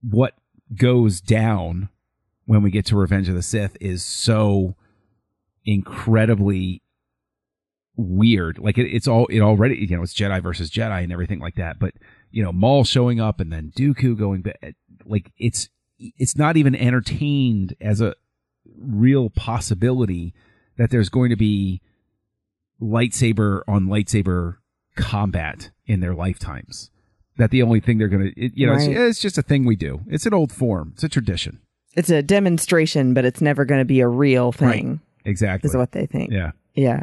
[0.00, 0.32] what
[0.74, 1.90] goes down
[2.48, 4.74] when we get to revenge of the sith is so
[5.66, 6.82] incredibly
[7.94, 8.58] weird.
[8.58, 11.56] Like it, it's all it already you know it's Jedi versus Jedi and everything like
[11.56, 11.78] that.
[11.78, 11.92] But
[12.30, 16.74] you know Maul showing up and then Dooku going back, like it's it's not even
[16.74, 18.14] entertained as a
[18.80, 20.32] real possibility
[20.78, 21.82] that there's going to be
[22.80, 24.54] lightsaber on lightsaber
[24.96, 26.90] combat in their lifetimes.
[27.36, 28.88] That the only thing they're gonna you know Right.
[28.88, 30.00] it's, it's just a thing we do.
[30.08, 30.92] It's an old form.
[30.94, 31.60] It's a tradition.
[31.98, 35.00] It's a demonstration, but it's never going to be a real thing.
[35.24, 35.68] Exactly.
[35.68, 36.30] Is what they think.
[36.32, 36.52] yeah.
[36.74, 37.02] Yeah.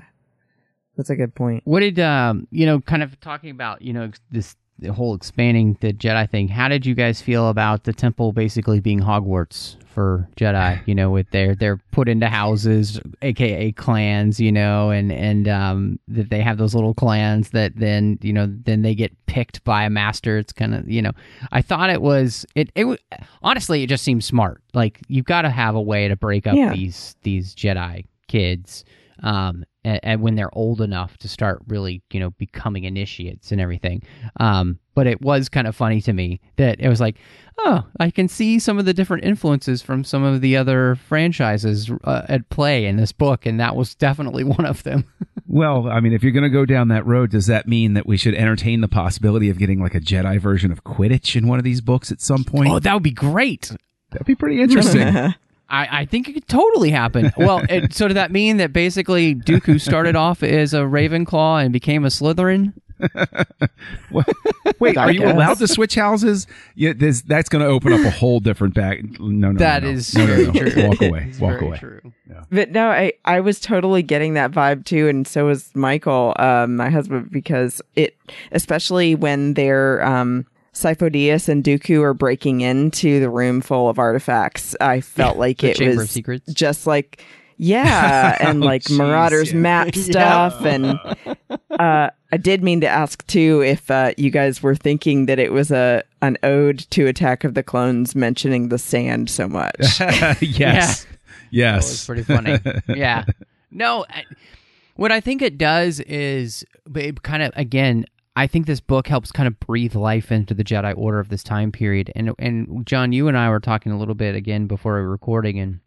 [0.95, 1.63] That's a good point.
[1.65, 5.77] What did um you know kind of talking about you know this the whole expanding
[5.81, 6.47] the Jedi thing?
[6.49, 10.81] How did you guys feel about the temple basically being Hogwarts for Jedi?
[10.87, 14.39] You know, with their they're put into houses, aka clans.
[14.39, 18.47] You know, and and um that they have those little clans that then you know
[18.65, 20.37] then they get picked by a master.
[20.37, 21.11] It's kind of you know
[21.51, 22.99] I thought it was it it
[23.41, 24.61] honestly it just seems smart.
[24.73, 26.73] Like you've got to have a way to break up Yeah.
[26.73, 28.83] these these Jedi kids
[29.23, 33.61] um, and, and when they're old enough to start really, you know, becoming initiates and
[33.61, 34.01] everything.
[34.39, 37.17] Um, but it was kind of funny to me that it was like,
[37.59, 41.91] oh, I can see some of the different influences from some of the other franchises
[42.03, 45.05] uh, at play in this book, and that was definitely one of them.
[45.47, 48.05] Well, I mean, if you're going to go down that road, does that mean that
[48.05, 51.59] we should entertain the possibility of getting like a Jedi version of Quidditch in one
[51.59, 52.69] of these books at some point?
[52.69, 53.71] oh, that would be great.
[54.11, 55.33] That'd be pretty interesting.
[55.69, 57.31] I, I think it could totally happen.
[57.37, 61.73] Well, it, so did that mean that basically Dooku started off as a Ravenclaw and
[61.73, 62.73] became a Slytherin?
[64.79, 65.33] Wait, are you guess.
[65.33, 66.47] allowed to switch houses?
[66.75, 69.19] Yeah, this, that's going to open up a whole different bag.
[69.19, 69.95] No, no, That no, no.
[69.95, 70.51] is no, no, no.
[70.51, 70.87] true.
[70.87, 71.25] Walk away.
[71.29, 71.77] It's Walk very away.
[71.77, 72.13] True.
[72.51, 76.75] But no, I, I was totally getting that vibe too, and so was Michael, um,
[76.75, 78.15] my husband, because it,
[78.51, 80.45] especially when they're, um,
[80.75, 84.75] Sifo-Dyas and Dooku are breaking into the room full of artifacts.
[84.79, 86.51] I felt like it was Secrets?
[86.53, 87.23] just like,
[87.57, 89.59] yeah, and Oh, like jeez, Marauders yeah.
[89.59, 90.99] map stuff, and
[91.71, 95.53] uh, I did mean to ask too if uh, you guys were thinking that it
[95.53, 99.73] was a an ode to Attack of the Clones, mentioning the sand so much.
[99.79, 101.05] yes.
[101.05, 101.07] That was
[101.51, 102.05] Yes.
[102.05, 102.59] pretty funny.
[102.89, 103.23] yeah.
[103.71, 104.23] No, I,
[104.97, 108.05] what I think it does is it kind of again.
[108.35, 111.43] I think this book helps kind of breathe life into the Jedi Order of this
[111.43, 112.11] time period.
[112.15, 115.59] And and John, you and I were talking a little bit again before we recording,
[115.59, 115.79] and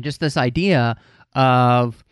[0.00, 0.96] just this idea
[1.34, 2.04] of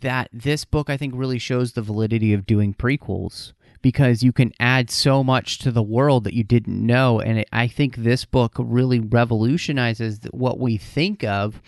[0.00, 4.52] that this book I think really shows the validity of doing prequels because you can
[4.60, 8.24] add so much to the world that you didn't know and it, I think this
[8.24, 11.62] book really revolutionizes what we think of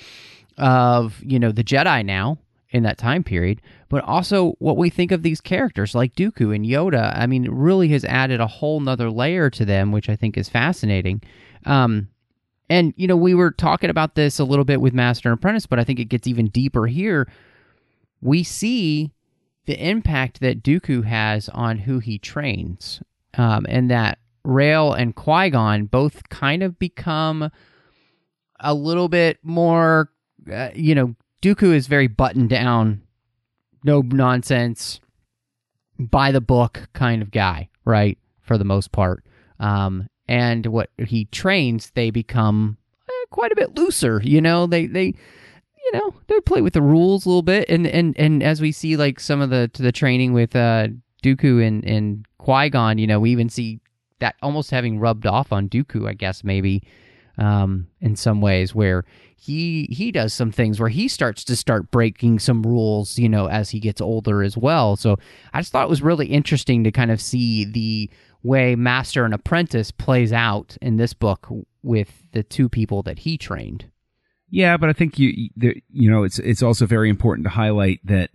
[0.59, 2.38] of you know the Jedi now
[2.75, 6.67] in that time period but also what we think of these characters like Dooku and
[6.67, 7.17] Yoda.
[7.17, 10.49] I mean really has added a whole nother layer to them which I think is
[10.49, 11.23] fascinating.
[11.65, 12.09] Um
[12.69, 15.67] and you know we were talking about this a little bit with Master and Apprentice
[15.67, 17.31] but I think it gets even deeper here.
[18.21, 19.13] We see
[19.67, 23.03] the impact that Dooku has on who he trains,
[23.37, 27.51] um, and that Rael and Qui Gon both kind of become
[28.61, 30.11] a little bit more,
[30.53, 33.02] uh, you know, Dooku is very buttoned down,
[33.85, 34.98] no nonsense,
[35.98, 38.16] by the book kind of guy, right?
[38.40, 39.22] For the most part.
[39.61, 42.78] Um, and what he trains, they become
[43.11, 45.05] eh, quite a bit looser, you know, they, they,
[45.84, 48.72] you know they play with the rules a little bit and and and as we
[48.72, 50.88] see like some of the the training with uh
[51.22, 53.80] Dooku and and Qui Gon you know we even see
[54.18, 56.82] that almost having rubbed off on Dooku I guess maybe
[57.39, 59.05] um in some ways where
[59.37, 63.49] he he does some things where he starts to start breaking some rules you know
[63.49, 65.16] as he gets older as well so
[65.53, 68.11] I just thought it was really interesting to kind of see the
[68.43, 71.49] way master and apprentice plays out in this book
[71.82, 73.87] with the two people that he trained
[74.51, 78.30] Yeah, but I think you you know it's it's also very important to highlight that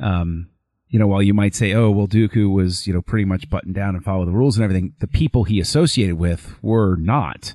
[0.00, 0.48] um,
[0.88, 3.76] you know while you might say oh well Dooku was you know pretty much buttoned
[3.76, 7.54] down and follow the rules and everything the people he associated with were not.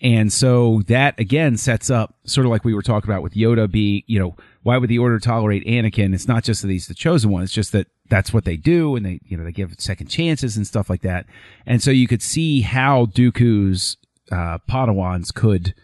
[0.00, 3.70] And so that again sets up sort of like we were talking about with Yoda
[3.70, 6.14] being, you know, why would the order tolerate Anakin?
[6.14, 7.42] It's not just that he's the chosen one.
[7.42, 8.94] It's just that that's what they do.
[8.96, 11.26] And they, you know, they give second chances and stuff like that.
[11.66, 13.96] And so you could see how Dooku's,
[14.30, 15.74] uh, Padawans could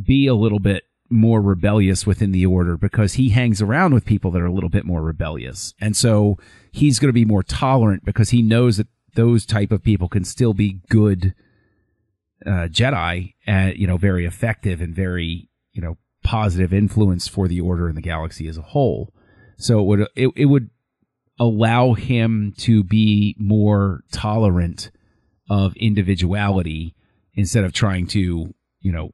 [0.00, 4.30] be a little bit more rebellious within the order because he hangs around with people
[4.30, 5.74] that are a little bit more rebellious.
[5.80, 6.38] And so
[6.70, 10.24] he's going to be more tolerant because he knows that those type of people can
[10.24, 11.34] still be good,
[12.46, 17.60] uh, Jedi, and you know, very effective and very you know positive influence for the
[17.60, 19.12] Order and the galaxy as a whole.
[19.56, 20.70] So it would it, it would
[21.40, 24.90] allow him to be more tolerant
[25.50, 26.94] of individuality
[27.34, 29.10] instead of trying to you know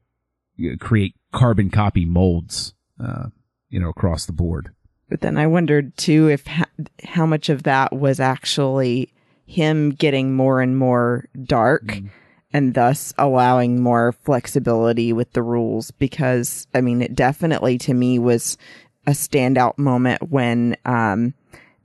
[0.79, 2.73] create carbon copy molds
[3.03, 3.27] uh,
[3.69, 4.71] you know across the board.
[5.09, 6.65] But then I wondered too if ha-
[7.03, 9.13] how much of that was actually
[9.45, 11.85] him getting more and more dark.
[11.85, 12.09] Mm
[12.55, 18.17] and thus allowing more flexibility with the rules because I mean it definitely to me
[18.17, 18.57] was
[19.05, 21.33] a standout moment when um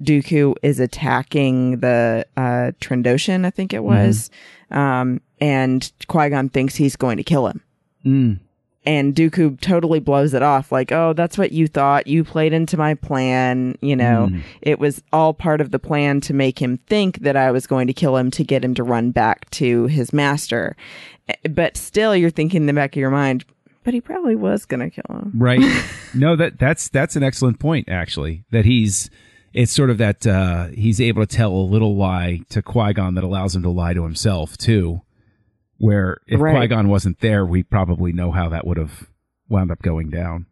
[0.01, 4.31] Dooku is attacking the uh Trandoshan, I think it was.
[4.71, 4.79] Mm-hmm.
[4.79, 7.62] Um and Qui-Gon thinks he's going to kill him.
[8.07, 8.39] Mm
[8.87, 12.07] and Dooku totally blows it off like, "Oh, that's what you thought.
[12.07, 14.28] You played into my plan, you know.
[14.31, 14.43] Mm.
[14.62, 17.87] It was all part of the plan to make him think that I was going
[17.89, 20.76] to kill him to get him to run back to his master."
[21.28, 23.45] Eh, but still you're thinking in the back of your mind,
[23.85, 25.33] but he probably was going to kill him.
[25.35, 25.61] Right.
[26.14, 28.45] no, that that's that's an excellent point actually.
[28.51, 29.11] That he's
[29.53, 33.24] it's sort of that uh he's able to tell a little lie to Qui-Gon that
[33.24, 35.03] allows him to lie to himself too
[35.81, 36.55] where if right.
[36.57, 39.09] Qui Gon wasn't there, we probably know how that would have
[39.49, 40.47] wound up going down.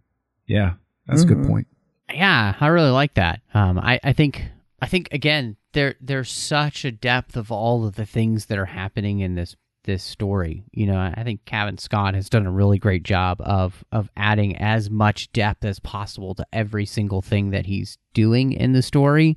[0.47, 0.75] Yeah,
[1.07, 1.31] that's mm-hmm.
[1.31, 1.53] a good mm-hmm.
[1.53, 1.67] point.
[2.13, 3.43] Yeah, I really like that.
[3.53, 4.49] Um, I, I think
[4.81, 8.65] I think again there there's such a depth of all of the things that are
[8.65, 9.55] happening in this
[9.85, 10.65] this story.
[10.73, 14.57] You know, I think Cavan Scott has done a really great job of of adding
[14.57, 19.37] as much depth as possible to every single thing that he's doing in the story.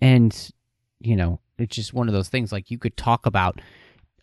[0.00, 0.36] And,
[1.00, 3.60] you know, it's just one of those things like you could talk about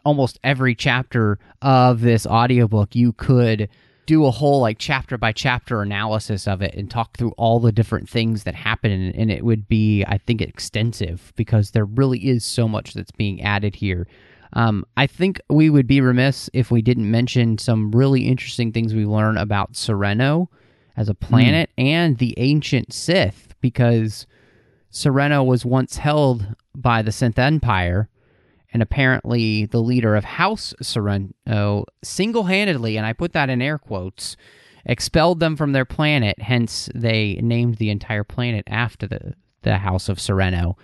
[0.06, 3.70] almost every chapter of this audiobook, you could
[4.06, 7.72] do a whole like chapter by chapter analysis of it and talk through all the
[7.72, 12.46] different things that happen and it would be i think extensive because there really is
[12.46, 14.06] so much that's being added here
[14.54, 18.94] um, i think we would be remiss if we didn't mention some really interesting things
[18.94, 20.48] we learn about Serenno
[20.96, 21.86] as a planet mm.
[21.86, 24.28] and the ancient sith because
[24.92, 28.08] Serenno was once held by the Sith Empire
[28.76, 33.78] and apparently the leader of House Serenno single handedly, and I put that in air
[33.78, 34.36] quotes,
[34.86, 36.42] expelled them from their planet.
[36.42, 40.78] Hence, they named the entire planet after the, the House of Serenno,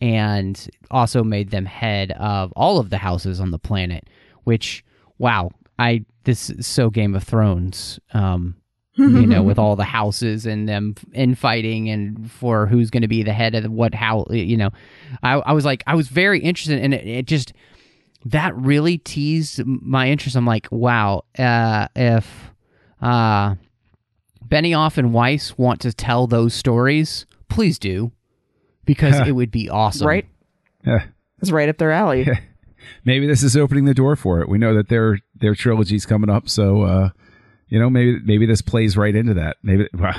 [0.00, 4.08] and also made them head of all of the houses on the planet.
[4.44, 4.82] Which,
[5.18, 8.00] wow, I this is so Game of Thrones.
[8.14, 8.56] Um,
[8.96, 13.22] you know, with all the houses and them infighting and for who's going to be
[13.22, 14.70] the head of what how you know,
[15.22, 17.52] I, I was like I was very interested and it, it, just
[18.26, 20.36] that really teased my interest.
[20.36, 22.52] I'm like, wow, uh, if
[23.02, 23.56] uh,
[24.48, 28.12] Benioff and Weiss want to tell those stories, please do
[28.84, 30.26] because it would be awesome, right?
[30.86, 31.06] Yeah.
[31.40, 32.28] It's right up their alley.
[33.06, 34.50] Maybe this is opening the door for it.
[34.50, 36.82] We know that their their trilogy's coming up, so.
[36.82, 37.08] uh
[37.74, 39.56] you know, maybe maybe this plays right into that.
[39.64, 40.14] Maybe well,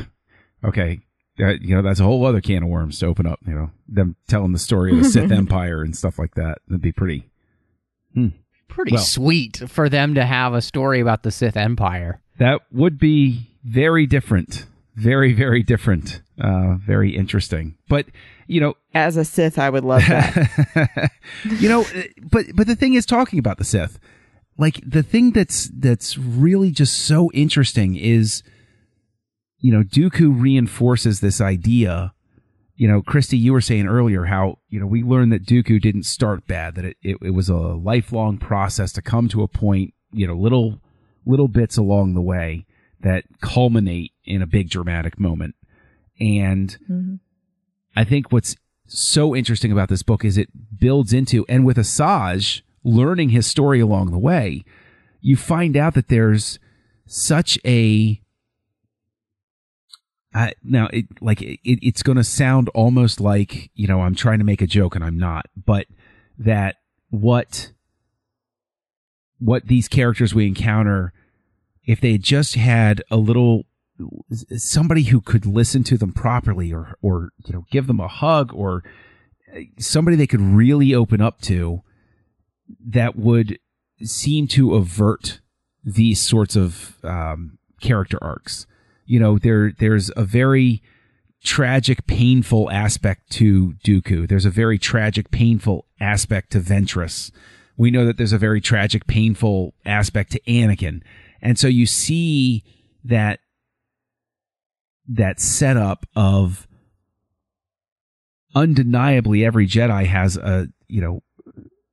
[0.66, 1.00] okay,
[1.40, 3.40] uh, you know, that's a whole other can of worms to open up.
[3.48, 6.58] You know, them telling the story of the Sith Empire and stuff like that.
[6.68, 7.30] That'd be pretty,
[8.14, 8.28] hmm.
[8.68, 12.20] pretty well, sweet for them to have a story about the Sith Empire.
[12.40, 17.78] That would be very different, very very different, uh, very interesting.
[17.88, 18.08] But
[18.48, 21.10] you know, as a Sith, I would love that.
[21.46, 21.86] you know,
[22.22, 23.98] but but the thing is, talking about the Sith
[24.58, 28.44] like the thing that's that's really just so interesting is
[29.60, 32.14] you know Dooku reinforces this idea
[32.76, 36.04] you know Christy you were saying earlier how you know we learned that Dooku didn't
[36.04, 39.94] start bad that it, it, it was a lifelong process to come to a point
[40.12, 40.80] you know little
[41.26, 42.66] little bits along the way
[43.02, 45.56] that culminate in a big dramatic moment
[46.20, 47.16] and mm-hmm.
[47.96, 48.56] I think what's
[48.88, 50.50] so interesting about this book is it
[50.80, 54.64] builds into and with Asajj learning his story along the way,
[55.20, 56.60] you find out that there's
[57.08, 58.22] such a
[60.34, 64.40] uh, now it like it, it's going to sound almost like you know I'm trying
[64.40, 65.88] to make a joke and I'm not, but
[66.38, 66.76] that
[67.10, 67.72] what
[69.40, 71.14] what these characters we encounter
[71.86, 73.66] if they just had a little
[74.58, 78.54] somebody who could listen to them properly or or you know give them a hug
[78.54, 78.84] or
[79.80, 81.82] somebody they could really open up to
[82.86, 83.60] that would
[84.04, 85.40] seem to avert
[85.84, 88.66] these sorts of um, character arcs.
[89.06, 90.82] You know, there there's a very
[91.44, 94.28] tragic, painful aspect to Dooku.
[94.28, 97.32] There's a very tragic, painful aspect to Ventress.
[97.78, 101.02] We know that there's a very tragic, painful aspect to Anakin.
[101.42, 102.64] And so you see
[103.04, 103.40] that
[105.08, 106.68] that setup of
[108.56, 111.22] undeniably every Jedi has a, you know,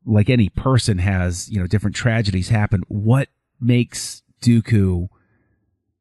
[0.05, 2.83] like any person has, you know, different tragedies happen.
[2.89, 3.29] What
[3.61, 5.09] makes Dooku,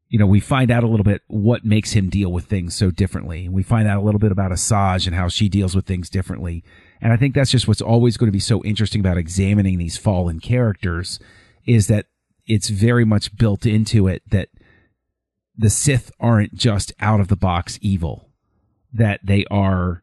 [0.09, 2.91] you know, we find out a little bit what makes him deal with things so
[2.91, 3.47] differently.
[3.47, 6.63] We find out a little bit about Asajj and how she deals with things differently.
[6.99, 9.97] And I think that's just what's always going to be so interesting about examining these
[9.97, 11.19] fallen characters
[11.65, 12.07] is that
[12.45, 14.49] it's very much built into it that
[15.55, 18.29] the Sith aren't just out of the box evil,
[18.91, 20.01] that they are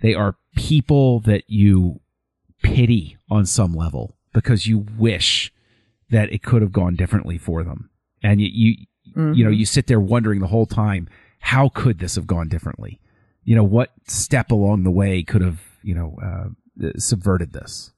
[0.00, 2.00] they are people that you
[2.64, 5.52] pity on some level because you wish
[6.10, 7.90] that it could have gone differently for them.
[8.22, 9.34] And you you, mm-hmm.
[9.34, 11.08] you know, you sit there wondering the whole time,
[11.38, 13.00] how could this have gone differently?
[13.44, 17.92] You know, what step along the way could have, you know, uh, subverted this?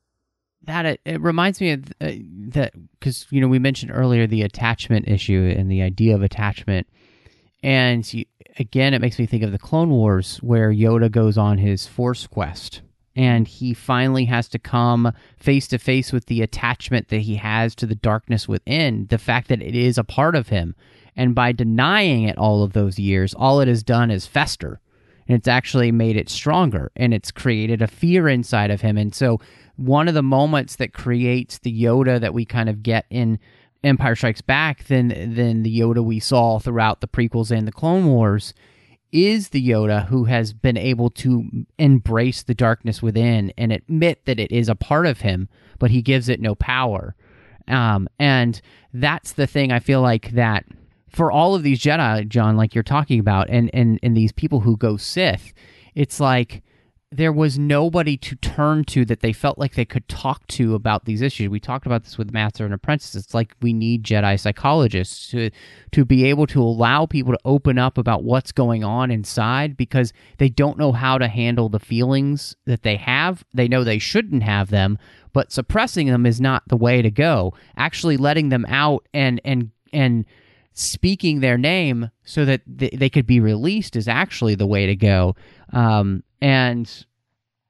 [0.66, 2.12] that it, it reminds me of uh,
[2.48, 6.86] that because you know we mentioned earlier the attachment issue and the idea of attachment
[7.62, 8.24] and you,
[8.58, 12.26] again it makes me think of the clone wars where yoda goes on his force
[12.26, 12.82] quest
[13.16, 17.74] and he finally has to come face to face with the attachment that he has
[17.74, 20.76] to the darkness within the fact that it is a part of him.
[21.16, 24.80] And by denying it all of those years all it has done is fester.
[25.26, 28.98] And it's actually made it stronger and it's created a fear inside of him.
[28.98, 29.40] And so
[29.76, 33.38] one of the moments that creates the Yoda that we kind of get in
[33.82, 38.06] Empire Strikes Back than than the Yoda we saw throughout the prequels and the Clone
[38.06, 38.52] Wars
[39.16, 44.38] is the Yoda who has been able to embrace the darkness within and admit that
[44.38, 45.48] it is a part of him,
[45.78, 47.16] but he gives it no power.
[47.66, 48.60] Um, and
[48.92, 50.64] that's the thing I feel like that
[51.08, 54.60] for all of these Jedi, John, like you're talking about, and and and these people
[54.60, 55.54] who go Sith,
[55.94, 56.62] it's like
[57.12, 61.04] there was nobody to turn to that they felt like they could talk to about
[61.04, 61.48] these issues.
[61.48, 63.14] We talked about this with Master and Apprentice.
[63.14, 65.50] It's like we need Jedi psychologists to
[65.92, 70.12] to be able to allow people to open up about what's going on inside because
[70.38, 73.44] they don't know how to handle the feelings that they have.
[73.54, 74.98] They know they shouldn't have them,
[75.32, 77.54] but suppressing them is not the way to go.
[77.76, 80.24] Actually letting them out and and and
[80.78, 85.34] speaking their name so that they could be released is actually the way to go.
[85.72, 87.06] Um, and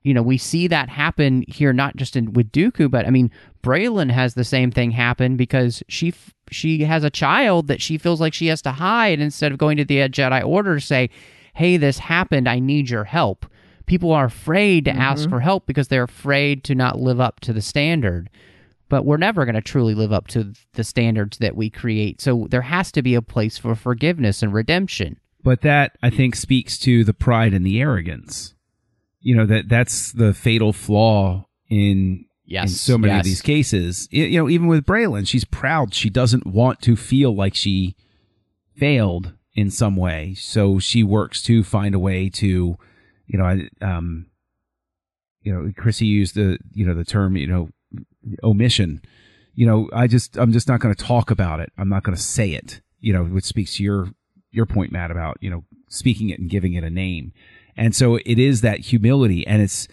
[0.02, 3.30] you know we see that happen here, not just in with Dooku, but I mean
[3.62, 6.12] Braylon has the same thing happen because she
[6.50, 9.76] she has a child that she feels like she has to hide instead of going
[9.76, 11.08] to the Jedi Order to say,
[11.54, 12.48] "Hey, this happened.
[12.48, 13.46] I need your help."
[13.86, 15.00] People are afraid to mm-hmm.
[15.00, 18.28] ask for help because they're afraid to not live up to the standard
[18.88, 22.20] but we're never going to truly live up to the standards that we create.
[22.20, 25.18] So there has to be a place for forgiveness and redemption.
[25.42, 28.54] But that I think speaks to the pride and the arrogance.
[29.20, 33.20] You know that that's the fatal flaw in yes, in so many yes.
[33.20, 34.08] of these cases.
[34.10, 35.94] You know, even with Braylon, she's proud.
[35.94, 37.96] She doesn't want to feel like she
[38.76, 42.76] failed in some way, so she works to find a way to,
[43.26, 44.26] you know, um,
[45.42, 47.68] you know, Chrissy used the you know the term you know
[48.42, 49.02] omission.
[49.54, 51.72] You know, I just I'm just not going to talk about it.
[51.78, 52.80] I'm not going to say it.
[53.00, 54.10] You know, which speaks to your
[54.50, 57.32] your point, Matt, about you know speaking it and giving it a name.
[57.76, 59.86] And so it is that humility, and it's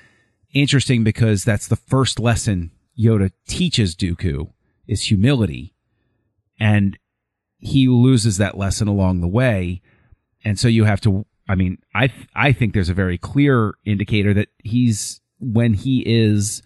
[0.53, 4.51] interesting because that's the first lesson Yoda teaches Dooku
[4.87, 5.73] is humility,
[6.59, 6.97] and
[7.57, 9.81] he loses that lesson along the way,
[10.43, 11.25] and so you have to.
[11.47, 16.61] I mean, I I think there's a very clear indicator that he's when he is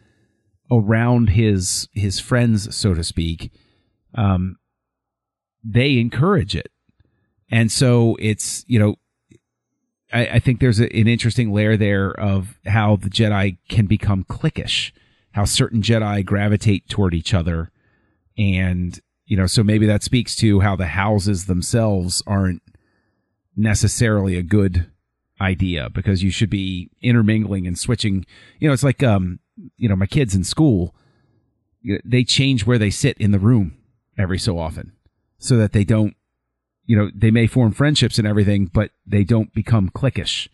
[0.72, 3.52] around his his friends, so to speak,
[4.16, 4.58] um,
[5.64, 6.72] they encourage it,
[7.50, 8.96] and so it's you know,
[10.12, 14.24] I, I think there's a, an interesting layer there of how the Jedi can become
[14.26, 14.92] cliquish,
[15.32, 17.72] how certain Jedi gravitate toward each other,
[18.38, 22.62] and you know, so maybe that speaks to how the houses themselves aren't
[23.56, 24.90] necessarily a good
[25.42, 28.26] idea because you should be intermingling and switching.
[28.60, 29.40] You know, it's like um,
[29.78, 30.96] you know, my kids in school,
[32.04, 33.78] they change where they sit in the room
[34.18, 34.94] every so often
[35.38, 36.16] so that they don't,
[36.86, 40.48] you know, they may form friendships and everything, but they don't become cliquish.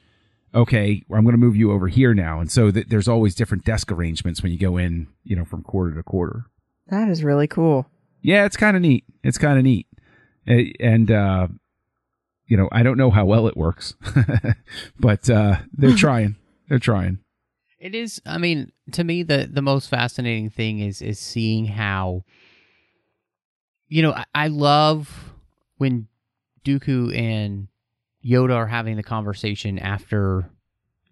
[0.56, 2.40] Okay, I'm going to move you over here now.
[2.40, 5.64] And so th- there's always different desk arrangements when you go in, you know, from
[5.64, 6.46] quarter to quarter.
[6.88, 7.88] That is really cool.
[8.22, 9.04] Yeah, it's kind of neat.
[9.24, 9.88] It's kind of neat.
[10.46, 11.48] And uh,
[12.48, 13.96] you know, I don't know how well it works,
[15.00, 16.36] but uh, they're trying.
[16.68, 17.20] They're trying.
[17.84, 18.22] It is.
[18.26, 22.24] I mean, to me, the the most fascinating thing is is seeing how.
[23.90, 25.34] You know, I, I love
[25.80, 26.08] when
[26.64, 27.68] Dooku and
[28.26, 30.50] Yoda are having the conversation after,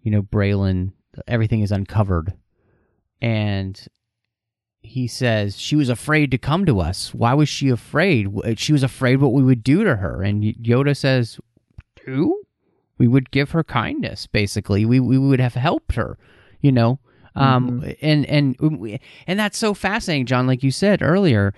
[0.00, 0.92] you know, Braylon,
[1.28, 2.32] everything is uncovered,
[3.20, 3.78] and
[4.80, 7.12] he says she was afraid to come to us.
[7.12, 8.28] Why was she afraid?
[8.56, 10.22] She was afraid what we would do to her.
[10.22, 11.38] And Yoda says,
[12.06, 12.44] "Do
[12.96, 14.26] we would give her kindness?
[14.26, 16.16] Basically, we we would have helped her."
[16.62, 16.98] You know,
[17.34, 18.56] um, and and
[19.26, 20.46] and that's so fascinating, John.
[20.46, 21.54] Like you said earlier,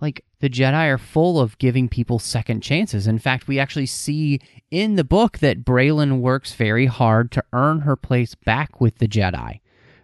[0.00, 3.06] like the Jedi are full of giving people second chances.
[3.06, 4.40] In fact, we actually see
[4.70, 9.08] in the book that Braylon works very hard to earn her place back with the
[9.08, 9.60] Jedi,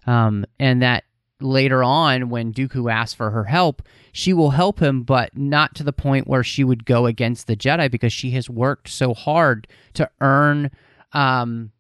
[0.07, 1.05] um, and that
[1.41, 3.83] later on when Dooku asks for her help,
[4.13, 7.57] she will help him, but not to the point where she would go against the
[7.57, 10.71] Jedi because she has worked so hard to earn.
[11.13, 11.73] Um,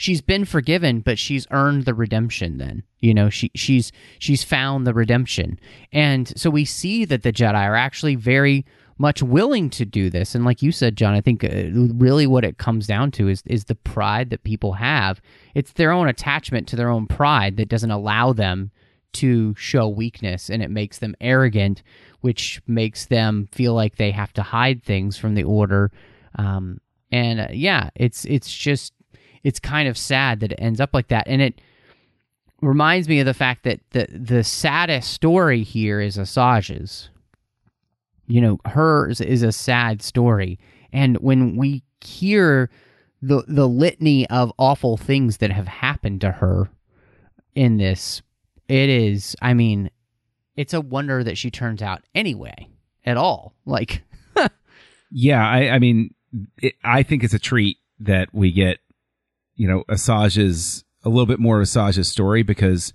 [0.00, 2.56] she's been forgiven, but she's earned the redemption.
[2.56, 5.60] Then you know she she's she's found the redemption,
[5.92, 8.64] and so we see that the Jedi are actually very
[8.98, 10.34] much willing to do this.
[10.34, 11.48] And like you said, John, I think uh,
[11.94, 15.20] really what it comes down to is is the pride that people have.
[15.54, 18.70] It's their own attachment to their own pride that doesn't allow them
[19.12, 21.82] to show weakness, and it makes them arrogant,
[22.20, 25.90] which makes them feel like they have to hide things from the Order.
[26.36, 26.80] Um,
[27.12, 28.94] and uh, yeah, it's it's just
[29.44, 31.60] it's kind of sad that it ends up like that, and it
[32.60, 37.10] reminds me of the fact that the the saddest story here is Asajj's.
[38.26, 40.58] You know hers is a sad story.
[40.92, 42.70] And when we hear
[43.22, 46.70] the the litany of awful things that have happened to her
[47.54, 48.22] in this
[48.68, 49.90] it is i mean
[50.56, 52.68] it's a wonder that she turns out anyway
[53.04, 53.54] at all.
[53.64, 54.02] Like
[55.10, 56.14] Yeah, I, I mean,
[56.62, 58.78] it, I think it's a treat that we get,
[59.60, 62.94] you know, Asajj's a little bit more of Asajj's story because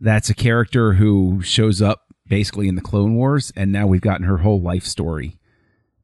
[0.00, 4.24] that's a character who shows up basically in the Clone Wars, and now we've gotten
[4.24, 5.38] her whole life story,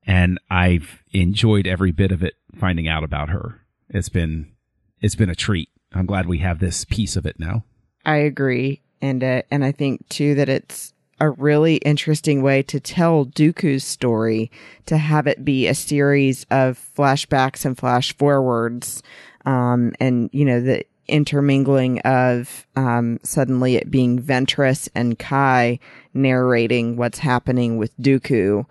[0.07, 2.35] and I've enjoyed every bit of it.
[2.55, 4.53] Finding out about her, it's been
[5.01, 5.71] it's been a treat.
[5.95, 7.65] I'm glad we have this piece of it now.
[8.05, 12.79] I agree, and uh, and I think too that it's a really interesting way to
[12.79, 14.51] tell Dooku's story
[14.85, 19.03] to have it be a series of flashbacks and flash forwards,
[19.45, 25.81] um, and you know the intermingling of um, suddenly it being Ventress and Ky
[26.15, 28.65] narrating what's happening with Dooku.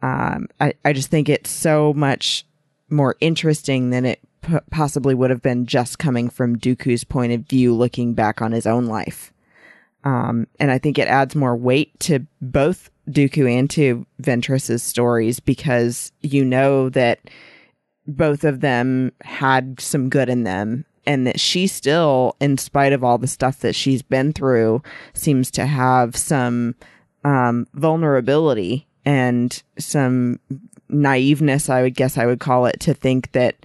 [0.00, 2.46] Um, I, I just think it's so much
[2.88, 7.40] more interesting than it p- possibly would have been just coming from Dooku's point of
[7.42, 9.32] view, looking back on his own life.
[10.04, 15.40] Um, and I think it adds more weight to both Dooku and to Ventress's stories
[15.40, 17.18] because you know that
[18.08, 23.04] both of them had some good in them and that she still, in spite of
[23.04, 24.82] all the stuff that she's been through,
[25.14, 26.74] seems to have some
[27.24, 30.38] um, vulnerability and some
[30.90, 33.56] naiveness, I would guess I would call it, to think that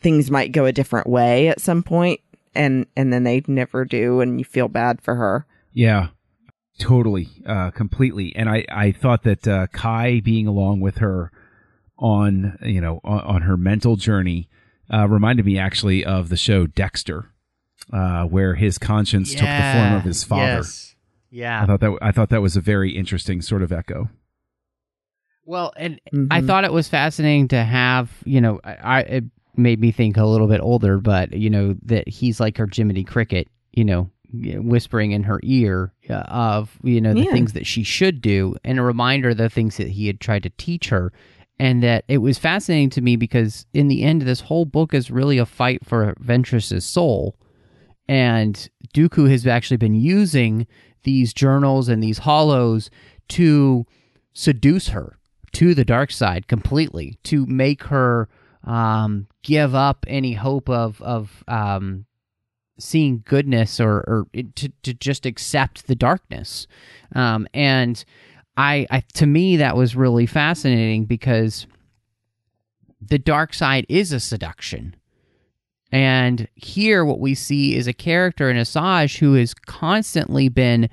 [0.00, 2.20] things might go a different way at some point,
[2.54, 5.44] and and then they never do, and you feel bad for her.
[5.74, 6.08] Yeah,
[6.78, 8.34] totally, uh, completely.
[8.34, 11.32] And I, I thought that uh, Ky being along with her
[11.98, 14.48] on, you know, on, on her mental journey
[14.92, 17.30] uh, reminded me actually of the show Dexter,
[17.92, 20.56] uh, where his conscience took the form of his father.
[20.58, 20.94] Yes.
[21.30, 21.62] Yeah.
[21.62, 24.08] I thought that I thought that was a very interesting sort of echo.
[25.44, 26.28] Well, and Mhm.
[26.30, 29.24] I thought it was fascinating to have, you know, I, I it
[29.56, 33.04] made me think a little bit older, but you know that he's like her Jiminy
[33.04, 37.32] Cricket, you know, whispering in her ear uh, of you know the Yeah.
[37.32, 40.42] things that she should do, and a reminder of the things that he had tried
[40.44, 41.12] to teach her,
[41.58, 45.10] and that it was fascinating to me because in the end, this whole book is
[45.10, 47.36] really a fight for Ventress's soul,
[48.08, 50.66] and Dooku has actually been using
[51.04, 52.90] these journals and these hollows
[53.28, 53.86] to
[54.32, 55.18] seduce her
[55.52, 58.28] to the dark side completely to make her
[58.64, 62.04] um, give up any hope of of um,
[62.78, 66.66] seeing goodness or, or to, to just accept the darkness.
[67.14, 68.04] Um, and
[68.56, 71.66] I, I to me that was really fascinating because
[73.00, 74.96] the dark side is a seduction.
[75.92, 80.88] And here what we see is a character in Asajj who has constantly been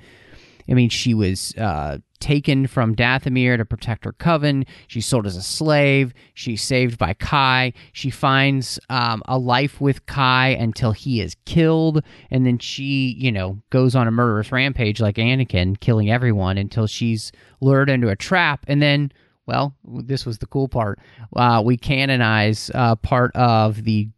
[0.68, 4.64] I mean, she was uh, taken from Dathomir to protect her coven.
[4.86, 6.14] She's sold as a slave.
[6.32, 7.74] She's saved by Ky.
[7.92, 12.02] She finds um, a life with Ky until he is killed.
[12.30, 16.86] And then she, you know, goes on a murderous rampage like Anakin, killing everyone until
[16.86, 18.64] she's lured into a trap.
[18.68, 19.12] And then
[19.44, 20.98] well, this was the cool part.
[21.36, 24.08] Uh, we canonize uh, part of the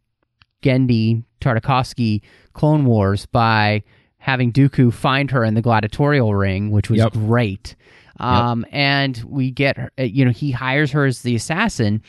[0.63, 2.21] Genndy Tartakovsky
[2.53, 3.83] Clone Wars by
[4.27, 7.13] having Dooku find her in the gladiatorial ring, which was Yep.
[7.13, 7.75] great.
[8.19, 12.01] Um, And we get her, uh, you know, he hires her as the assassin.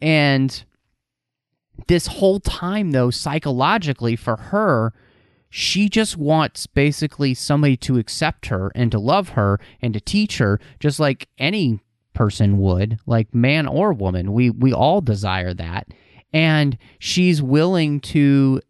[0.00, 0.64] And
[1.88, 4.94] this whole time, though, psychologically for her,
[5.50, 10.38] she just wants basically somebody to accept her and to love her and to teach
[10.38, 11.80] her, just like any
[12.14, 14.32] person would, like man or woman.
[14.32, 15.88] We we all desire that.
[16.32, 18.62] And she's willing to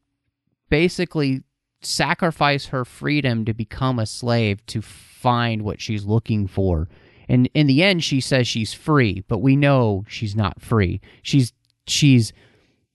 [0.68, 1.42] basically
[1.84, 6.88] sacrifice her freedom to become a slave to find what she's looking for.
[7.28, 11.00] And in the end she says she's free, but we know she's not free.
[11.22, 11.52] She's
[11.86, 12.32] she's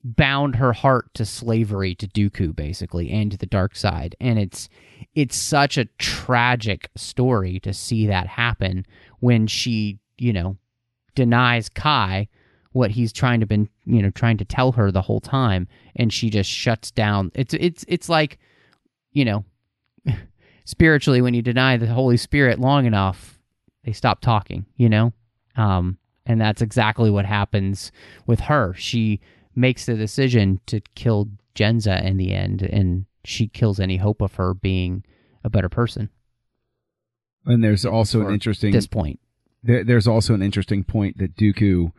[0.03, 4.15] bound her heart to slavery to Dooku basically and to the dark side.
[4.19, 4.69] And it's
[5.15, 8.85] it's such a tragic story to see that happen
[9.19, 10.57] when she, you know,
[11.15, 12.29] denies Ky
[12.71, 16.13] what he's trying to been, you know, trying to tell her the whole time and
[16.13, 17.31] she just shuts down.
[17.33, 18.37] It's it's it's like,
[19.17, 19.43] you know,
[20.65, 23.39] spiritually when you deny the Holy Spirit long enough,
[23.83, 25.11] they stop talking, you know?
[25.55, 27.91] Um and that's exactly what happens
[28.25, 28.73] with her.
[28.73, 29.21] She
[29.55, 34.35] makes the decision to kill Jenza in the end, and she kills any hope of
[34.35, 35.03] her being
[35.43, 36.09] a better person
[37.45, 39.19] And there's also Or an interesting this point.
[39.63, 41.91] there, there's also an interesting point that Dooku,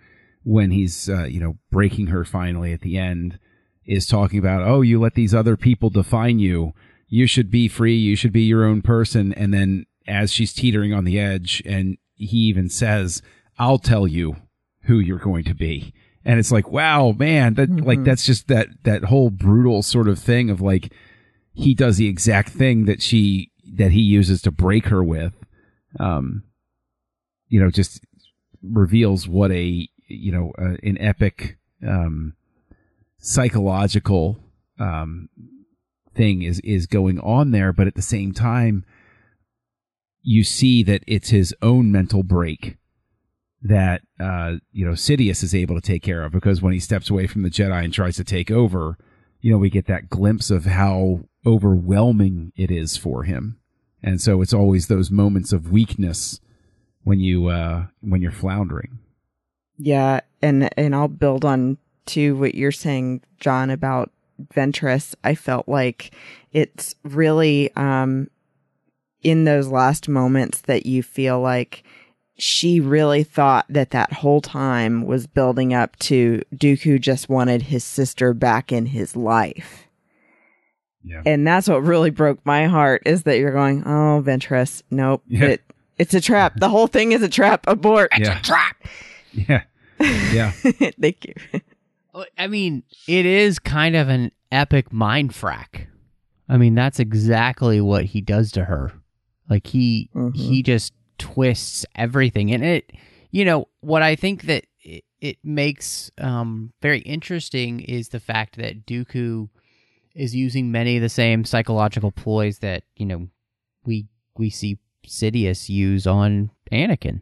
[0.44, 3.38] when he's uh, you know breaking her finally at the end,
[3.86, 6.74] is talking about, oh, you let these other people define you.
[7.08, 7.96] You should be free.
[7.96, 9.32] You should be your own person.
[9.32, 13.22] And then as she's teetering on the edge, and he even says,
[13.58, 14.36] "I'll tell you
[14.82, 15.92] who you're going to be."
[16.24, 20.18] And it's like, wow, man, that like that's just that that whole brutal sort of
[20.18, 20.92] thing of like
[21.54, 25.32] he does the exact thing that she that he uses to break her with.
[25.98, 26.42] Um,
[27.48, 28.04] you know, just
[28.62, 31.56] reveals what a you know uh, an epic
[31.86, 32.34] um,
[33.18, 34.38] psychological
[34.78, 35.28] um,
[36.18, 38.84] thing is is going on there, but at the same time,
[40.20, 42.76] you see that it's his own mental break
[43.62, 47.08] that uh, you know Sidious is able to take care of because when he steps
[47.08, 48.98] away from the Jedi and tries to take over,
[49.40, 53.58] you know we get that glimpse of how overwhelming it is for him,
[54.02, 56.40] and so it's always those moments of weakness
[57.04, 58.98] when you uh, when you're floundering.
[59.78, 64.10] Yeah, and and I'll build on to what you're saying, John, about
[64.54, 65.14] Ventress.
[65.24, 66.14] I felt like
[66.52, 68.28] it's really um
[69.22, 71.82] in those last moments that you feel like
[72.40, 77.82] she really thought that that whole time was building up to Dooku just wanted his
[77.82, 79.88] sister back in his life.
[81.02, 81.22] Yeah.
[81.26, 85.46] And that's what really broke my heart is that you're going, oh, Ventress, nope, Yeah.
[85.46, 85.62] it,
[85.98, 86.52] it's a trap.
[86.56, 87.64] The whole thing is a trap.
[87.66, 88.10] Abort.
[88.16, 88.38] Yeah.
[88.40, 88.76] trap.
[89.32, 89.62] Yeah,
[90.00, 90.50] yeah,
[91.00, 91.60] Thank you.
[92.36, 95.86] I mean, it is kind of an epic mind frack.
[96.48, 98.92] I mean, that's exactly what he does to her.
[99.48, 100.36] Like he Mhm.
[100.36, 102.92] he just twists everything, and it,
[103.30, 108.56] you know, what I think that it, it makes um, very interesting is the fact
[108.56, 109.48] that Dooku
[110.14, 113.28] is using many of the same psychological ploys that you know
[113.84, 114.06] we
[114.36, 117.20] we see Sidious use on Anakin.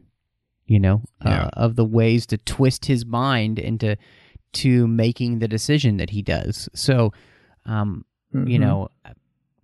[0.65, 1.45] You know, Yeah.
[1.45, 3.95] uh, of the ways to twist his mind into
[4.53, 6.69] to making the decision that he does.
[6.73, 7.13] So,
[7.65, 8.61] um, you Mhm.
[8.61, 8.89] know,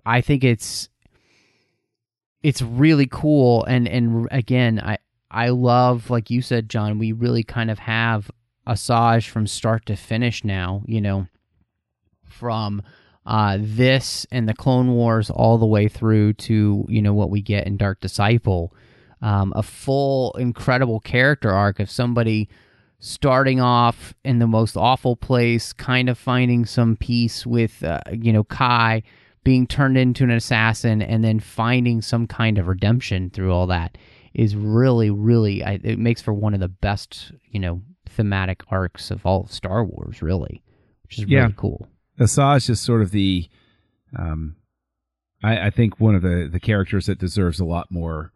[0.06, 0.90] I think it's
[2.42, 4.98] it's really cool, and and again, I
[5.32, 7.00] I love like you said, John.
[7.00, 8.30] We really kind of have
[8.68, 10.84] Asajj from start to finish now.
[10.86, 11.28] You know,
[12.26, 12.82] from
[13.26, 17.42] uh, this and the Clone Wars all the way through to you know what we
[17.42, 18.74] get in Dark Disciple,
[19.22, 22.50] um, a full incredible character arc of somebody
[23.06, 28.32] starting off in the most awful place, kind of finding some peace with uh, you
[28.32, 29.04] know Ky
[29.44, 33.98] being turned into an assassin, and then finding some kind of redemption through all that
[34.34, 35.62] is really, really.
[35.64, 39.52] I, it makes for one of the best you know thematic arcs of all of
[39.52, 40.64] Star Wars, really,
[41.04, 41.42] which is Yeah.
[41.42, 41.88] really cool.
[42.20, 43.50] Asajj is just sort of the,
[44.18, 44.56] um,
[45.44, 48.32] I, I think one of the the characters that deserves a lot more,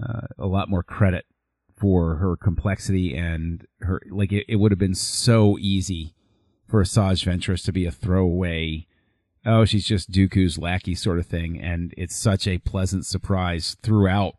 [0.00, 1.24] uh, a lot more credit
[1.76, 6.14] for her complexity and her like it, it would have been so easy
[6.66, 8.86] for Asajj Ventress to be a throwaway.
[9.44, 14.34] Oh, she's just Dooku's lackey sort of thing, and it's such a pleasant surprise throughout.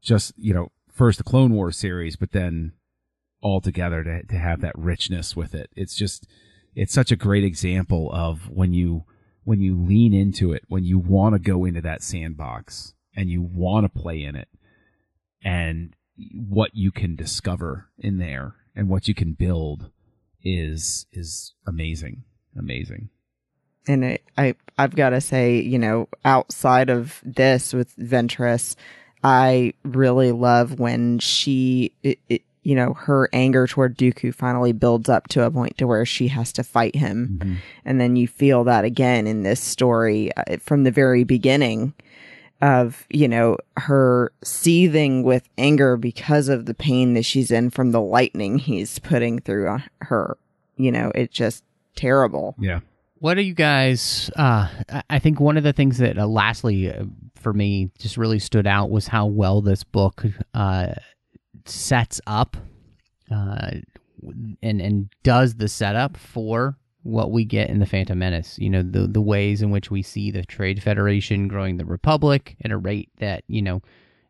[0.00, 2.72] Just you know, first the Clone Wars series, but then
[3.40, 5.70] all together to to have that richness with it.
[5.76, 6.26] It's just
[6.74, 9.04] it's such a great example of when you
[9.44, 13.42] when you lean into it, when you want to go into that sandbox and you
[13.42, 14.48] want to play in it,
[15.44, 15.94] and
[16.34, 19.90] what you can discover in there and what you can build
[20.42, 22.24] is is amazing,
[22.56, 23.10] amazing.
[23.86, 28.76] and it, I I've got to say, you know, outside of this with Ventress,
[29.22, 35.08] I really love when she, it, it, you know, her anger toward Dooku finally builds
[35.08, 37.38] up to a point to where she has to fight him,
[37.84, 41.94] and then you feel that again in this story uh, from the very beginning
[42.62, 47.90] of you know her seething with anger because of the pain that she's in from
[47.90, 50.38] the lightning he's putting through her
[50.76, 51.64] you know it's just
[51.96, 52.80] terrible Yeah.
[53.18, 54.32] What do you guys?
[54.36, 57.04] Uh, I- I think one of the things that, uh, lastly, uh,
[57.36, 60.94] for me, just really stood out was how well this book uh,
[61.64, 62.56] sets up
[63.30, 63.70] uh,
[64.60, 68.58] and and does the setup for what we get in the Phantom Menace.
[68.58, 72.56] You know, the the ways in which we see the Trade Federation growing the Republic
[72.64, 73.82] at a rate that you know.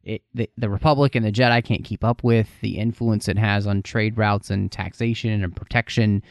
[0.05, 3.68] It, the, the Republic and the Jedi can't keep up with the influence it has
[3.68, 6.25] on trade routes and taxation and protection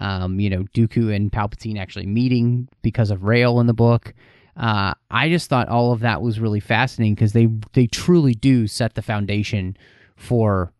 [0.00, 4.14] um, you know, Dooku and Palpatine actually meeting because of Rael in the book.
[4.56, 8.66] Uh, I just thought all of that was really fascinating because they they truly do
[8.66, 9.76] set the foundation
[10.16, 10.72] for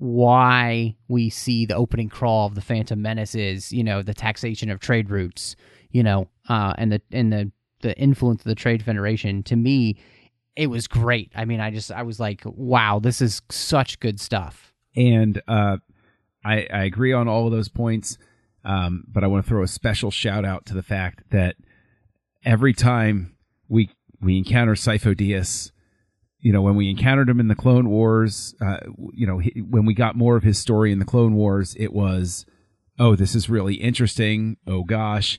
[0.00, 4.70] why we see the opening crawl of the Phantom Menace is you know the taxation
[4.70, 5.56] of trade routes,
[5.90, 9.42] you know, uh, and the and the the influence of the Trade Federation.
[9.44, 9.98] To me,
[10.56, 11.30] it was great.
[11.34, 14.72] I mean, I just I was like, wow, this is such good stuff.
[14.96, 15.76] And uh,
[16.44, 18.16] I, I agree on all of those points,
[18.64, 21.56] um, but I want to throw a special shout out to the fact that
[22.42, 23.36] every time
[23.68, 23.90] we
[24.22, 25.72] we encounter Sifo Dyas,
[26.40, 28.78] you know, when we encountered him in the Clone Wars, uh,
[29.12, 31.92] you know, he, when we got more of his story in the Clone Wars, it
[31.92, 32.46] was,
[32.98, 34.56] oh, this is really interesting.
[34.66, 35.38] Oh gosh,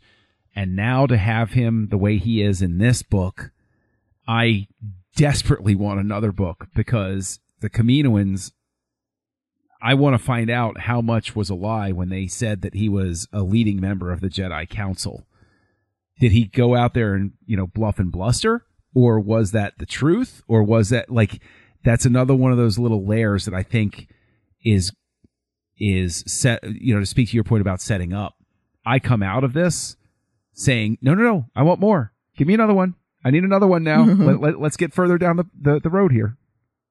[0.55, 3.51] and now to have him the way he is in this book,
[4.27, 4.67] I
[5.15, 8.51] desperately want another book because the Kaminoans
[9.81, 12.87] I want to find out how much was a lie when they said that he
[12.87, 15.25] was a leading member of the Jedi Council.
[16.19, 18.63] Did he go out there and, you know, bluff and bluster?
[18.93, 20.41] Or was that the truth?
[20.47, 21.41] Or was that like,
[21.83, 24.07] that's another one of those little layers that I think
[24.63, 24.91] is,
[25.79, 28.35] is set, you know, to speak to your point about setting up.
[28.85, 29.95] I come out of this
[30.53, 32.13] saying, no, no, no, I want more.
[32.35, 32.95] Give me another one.
[33.23, 34.03] I need another one now.
[34.05, 36.37] let, let, let's get further down the, the, the road here.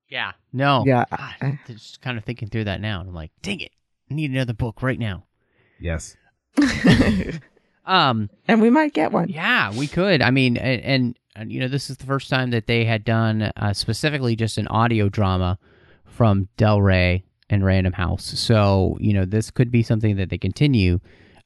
[0.08, 0.32] Yeah.
[0.52, 0.84] No.
[0.86, 3.70] Yeah, God, I- just kind of thinking through that now, and I'm like, dang it,
[4.10, 5.24] I need another book right now.
[5.78, 6.16] Yes.
[7.86, 8.30] Um.
[8.46, 10.22] and we might get one Yeah, we could.
[10.22, 13.04] I mean, and, and, and you know, this is the first time that they had
[13.04, 15.58] done uh, specifically just an audio drama
[16.04, 18.24] from Del Rey and Random House.
[18.38, 21.00] So you know, this could be something that they continue.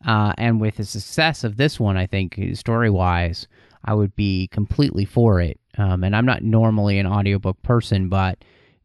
[0.06, 3.46] Uh, and with the success of this one, I think story wise,
[3.84, 5.58] I would be completely for it.
[5.78, 8.38] Um, and I'm not normally an audiobook person, but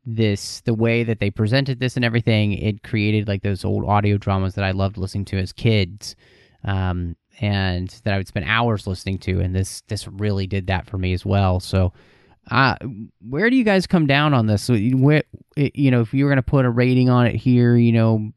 [0.06, 4.18] this the way that they presented this and everything, it created like those old audio
[4.18, 6.16] dramas that I loved listening to as kids.
[6.64, 10.88] Um, and that I would spend hours listening to, and this this really did that
[10.88, 11.60] for me as well.
[11.60, 11.94] So,
[12.52, 12.76] uh,
[13.28, 14.70] where do you guys come down on this?
[14.70, 15.24] You- Where,
[15.56, 18.32] you know, if you were going to put a rating on it here, you know,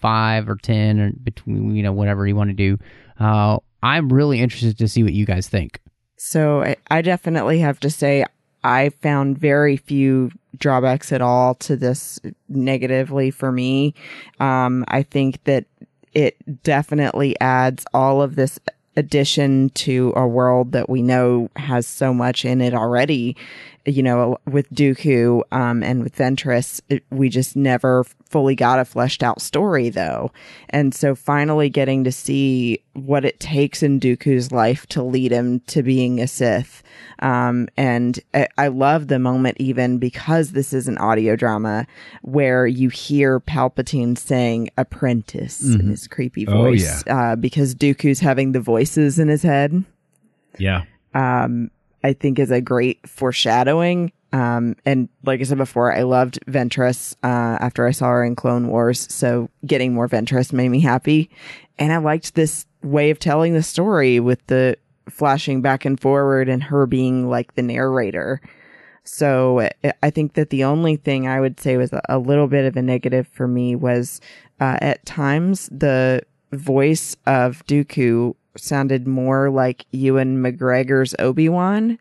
[0.00, 2.78] five or ten, or between, you know, whatever you want to do,
[3.20, 5.80] uh, I'm really interested to see what you guys think.
[6.16, 8.24] So I, I definitely have to say
[8.64, 13.94] I found very few drawbacks at all to this negatively for me.
[14.40, 15.66] Um, I think that
[16.18, 18.58] it definitely adds all of this
[18.96, 23.36] addition to a world that we know has so much in it already.
[23.88, 28.84] You know, with Dooku um, and with Ventress, it, we just never fully got a
[28.84, 30.30] fleshed out story though.
[30.68, 35.60] And so finally getting to see what it takes in Dooku's life to lead him
[35.68, 36.82] to being a Sith.
[37.20, 41.86] Um, and I, I love the moment even because this is an audio drama
[42.20, 47.02] where you hear Palpatine saying apprentice in his creepy Oh, voice.
[47.06, 49.82] Uh, because Dooku's having the voices in his head
[50.58, 50.82] Yeah.
[51.14, 51.70] um,
[52.04, 54.12] I think is a great foreshadowing.
[54.32, 58.36] Um, and like I said before, I loved Ventress, uh, after I saw her in
[58.36, 59.06] Clone Wars.
[59.12, 61.30] So getting more Ventress made me happy.
[61.78, 64.76] And I liked this way of telling the story with the
[65.08, 68.40] flashing back and forward and her being like the narrator.
[69.04, 69.66] So
[70.02, 72.76] I- think that the only thing I would say was a- a little bit of
[72.76, 74.20] a negative for me was,
[74.60, 76.20] uh, at times the
[76.52, 81.98] voice of Dooku sounded more like Ewan McGregor's Obi-Wan.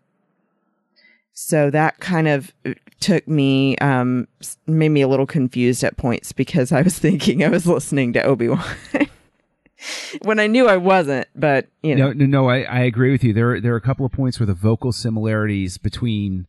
[1.34, 2.52] So that kind of
[3.00, 4.28] took me, um,
[4.66, 8.24] made me a little confused at points because I was thinking I was listening to
[8.24, 8.64] Obi-Wan.
[10.24, 12.50] when I knew I wasn't, but you know, No, no, no.
[12.50, 13.34] I, I agree with you.
[13.34, 16.48] There, there are a couple of points where the vocal similarities between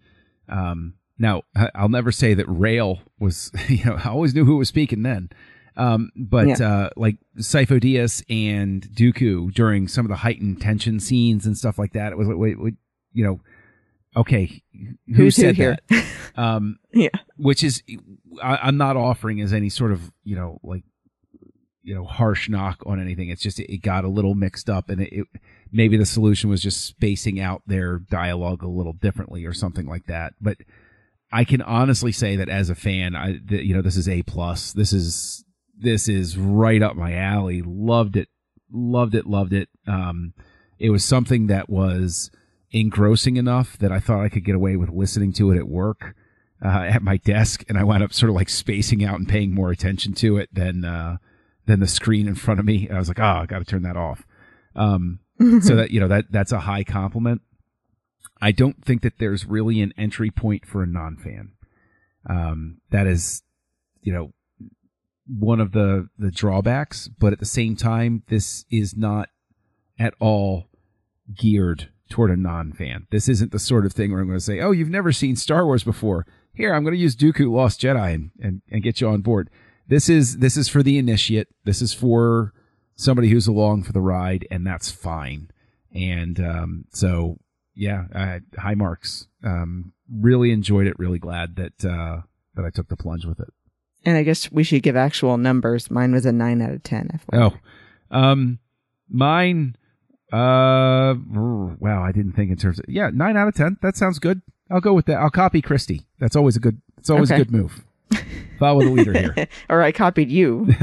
[0.49, 1.43] um, now
[1.75, 3.51] I'll never say that Rael was.
[3.69, 5.31] You know, I always knew who was speaking then.
[5.79, 6.69] Um, but Yeah.
[6.69, 11.79] uh, like Sifo Dyas and Dooku during some of the heightened tension scenes and stuff
[11.79, 12.75] like that, it was like, wait, wait
[13.13, 13.41] you know,
[14.17, 14.63] okay,
[15.07, 15.79] who Who's said here?
[15.89, 16.05] that?
[16.37, 17.09] Um, Yeah.
[17.37, 17.83] which is
[18.43, 20.85] I, I'm not offering as any sort of you know like
[21.83, 23.29] you know harsh knock on anything.
[23.31, 25.27] It's just it, it got a little mixed up, and it, it
[25.73, 30.07] maybe the solution was just spacing out their dialogue a little differently or something like
[30.07, 30.35] that.
[30.41, 30.59] But
[31.33, 34.23] I can honestly say that as a fan, I th- you know this is a
[34.23, 34.73] plus.
[34.73, 35.45] This is
[35.81, 37.63] this is right up my alley.
[37.63, 38.29] Loved it,
[38.71, 39.69] loved it, loved it.
[39.87, 40.35] Um,
[40.79, 42.31] it was something that was
[42.71, 46.15] engrossing enough that I thought I could get away with listening to it at work
[46.65, 49.55] uh, at my desk, and I wound up sort of like spacing out and paying
[49.55, 51.19] more attention to it than uh,
[51.67, 52.89] than the screen in front of me.
[52.91, 54.27] I was like, oh, I got to turn that off.
[54.75, 55.21] Um,
[55.61, 57.43] so that you know that that's a high compliment.
[58.41, 61.53] I don't think that there's really an entry point for a non-fan.
[62.29, 63.43] Um, that is,
[64.01, 64.33] you know,
[65.29, 69.29] one of the the drawbacks, but at the same time, this is not
[69.99, 70.69] at all
[71.35, 73.07] geared toward a non-fan.
[73.11, 75.37] This isn't the sort of thing where I'm going to say, "Oh, you've never seen
[75.37, 76.27] Star Wars before.
[76.55, 79.51] Here, I'm going to use Dooku Lost Jedi and, and and get you on board."
[79.87, 81.49] This is this is for the initiate.
[81.65, 82.53] This is for
[82.97, 85.51] somebody who's along for the ride, and that's fine.
[85.95, 87.39] And um, so,
[87.75, 89.29] yeah, uh, high marks.
[89.43, 90.99] Um, really enjoyed it.
[90.99, 92.23] Really glad that uh,
[92.55, 93.49] that I took the plunge with it.
[94.05, 95.91] And I guess we should give actual numbers.
[95.91, 97.21] Mine was a nine out of ten.
[97.33, 97.53] FYI.
[98.13, 98.59] Oh, um,
[99.09, 99.77] mine.
[100.33, 101.15] Uh,
[101.81, 103.77] wow, I didn't think in terms of yeah, nine out of ten.
[103.83, 104.43] That sounds good.
[104.71, 105.19] I'll go with that.
[105.19, 106.07] I'll copy Christy.
[106.19, 106.81] That's always a good.
[106.99, 107.85] It's always a good move.
[108.59, 109.49] Follow the leader here.
[109.71, 110.67] or I copied you.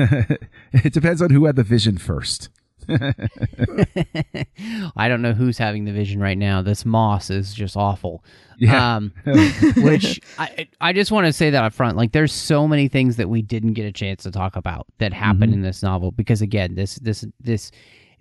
[0.72, 2.50] it depends on who had the vision first.
[4.96, 6.62] I don't know who's having the vision right now.
[6.62, 8.24] This moss is just awful.
[8.58, 8.96] Yeah.
[8.96, 9.14] Um,
[9.78, 11.98] which I I just want to say that up front.
[11.98, 15.14] Like, there's so many things that we didn't get a chance to talk about that
[15.14, 17.72] happened in this novel because again, this this this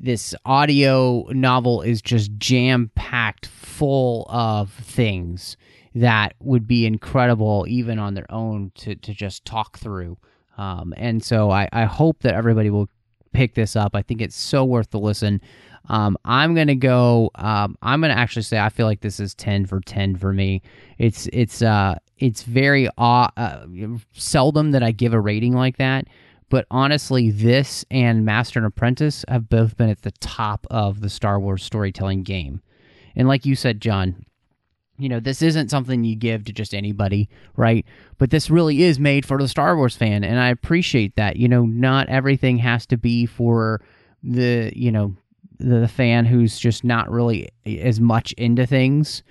[0.00, 5.56] this audio novel is just jam packed full of things
[5.94, 10.18] that would be incredible even on their own to to just talk through.
[10.56, 12.88] Um, and so I, I hope that everybody will
[13.34, 13.94] pick this up.
[13.94, 15.40] I think it's so worth the listen.
[15.88, 17.30] Um, I'm gonna go.
[17.34, 20.62] Um, I'm gonna actually say I feel like this is ten for ten for me.
[20.98, 23.66] It's it's uh it's very aw- uh,
[24.12, 26.06] seldom that I give a rating like that.
[26.48, 31.10] But honestly, this and Master and Apprentice have both been at the top of the
[31.10, 32.62] Star Wars storytelling game.
[33.16, 34.24] And like you said, John,
[34.98, 37.84] you know, this isn't something you give to just anybody, right?
[38.18, 41.36] But this really is made for the Star Wars fan, and I appreciate that.
[41.36, 43.80] You know, not everything has to be for
[44.22, 45.16] the, you know,
[45.58, 49.22] the, the fan who's just not really as much into things.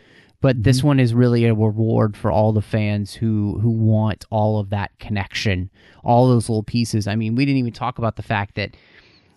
[0.41, 0.87] But this mm-hmm.
[0.87, 4.91] one is really a reward for all the fans who who want all of that
[4.99, 5.69] connection,
[6.03, 7.07] all those little pieces.
[7.07, 8.75] I mean, we didn't even talk about the fact that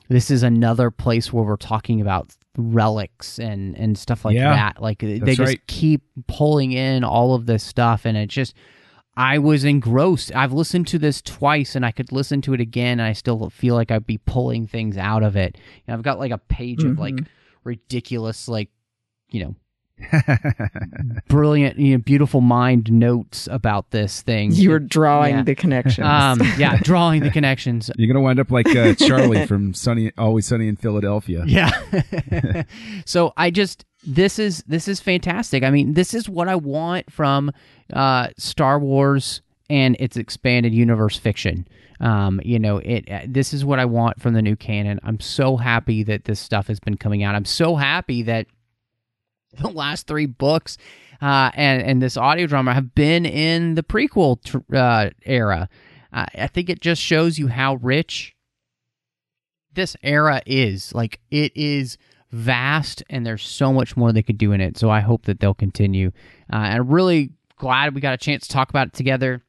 [0.08, 4.82] this is another place where we're talking about relics and and stuff like Yeah, that.
[4.82, 5.66] Like they just right.
[5.66, 8.54] keep pulling in all of this stuff, and it just
[9.16, 10.34] I was engrossed.
[10.34, 13.48] I've listened to this twice, and I could listen to it again, and I still
[13.50, 15.56] feel like I'd be pulling things out of it.
[15.86, 17.26] And I've got like a page of like mm-hmm.
[17.64, 18.70] ridiculous, like
[19.30, 19.54] you know,
[21.28, 24.52] brilliant, you know, beautiful mind notes about this thing.
[24.52, 25.42] You were drawing Yeah.
[25.42, 26.06] the connections.
[26.06, 27.90] um, yeah, drawing the connections.
[27.96, 31.44] You're gonna wind up like uh, Charlie from Sunny, Always Sunny in Philadelphia.
[31.46, 32.62] Yeah.
[33.04, 35.62] so I just this is this is fantastic.
[35.62, 37.50] I mean, this is what I want from
[37.92, 41.66] uh, Star Wars and its expanded universe fiction.
[41.98, 43.10] Um, you know, it.
[43.10, 45.00] uh, This is what I want from the new canon.
[45.02, 47.34] I'm so happy that this stuff has been coming out.
[47.34, 48.46] I'm so happy that
[49.60, 50.78] the last three books
[51.20, 55.68] uh, and and this audio drama have been in the prequel tr- uh, era.
[56.12, 58.34] Uh, I think it just shows you how rich
[59.72, 60.94] this era is.
[60.94, 61.98] Like it is
[62.30, 64.76] vast, and there's so much more they could do in it.
[64.76, 66.08] So I hope that they'll continue.
[66.52, 69.42] Uh, and I'm really glad we got a chance to talk about it together.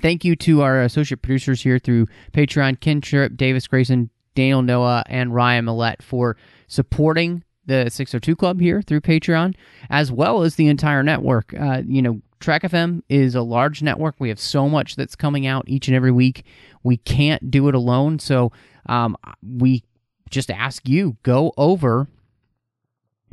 [0.00, 5.04] Thank you to our associate producers here through Patreon, Ken Tripp, Davis Grayson, Daniel Noa,
[5.06, 6.36] and Ryan Maillet for
[6.66, 9.54] supporting the 602 Club here through Patreon,
[9.90, 11.54] as well as the entire network.
[11.58, 14.16] Uh, you know, Trek FM is a large network.
[14.18, 16.44] We have so much that's coming out each and every week.
[16.82, 18.18] We can't do it alone.
[18.18, 18.52] So
[18.86, 19.84] um, we
[20.28, 22.08] just ask you go over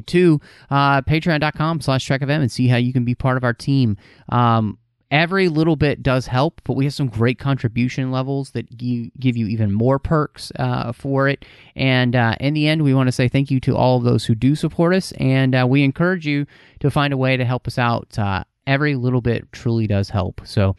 [0.06, 3.98] to uh, patreon.com slash trekfm and see how you can be part of our team
[4.30, 4.78] um,
[5.12, 9.36] every little bit does help but we have some great contribution levels that gi- give
[9.36, 11.46] you even more perks uh, for it
[11.76, 14.26] and uh, in the end we want to say thank you to all of those
[14.26, 16.46] who do support us and uh, we encourage you
[16.80, 20.42] to find a way to help us out uh, every little bit truly does help.
[20.46, 20.76] So,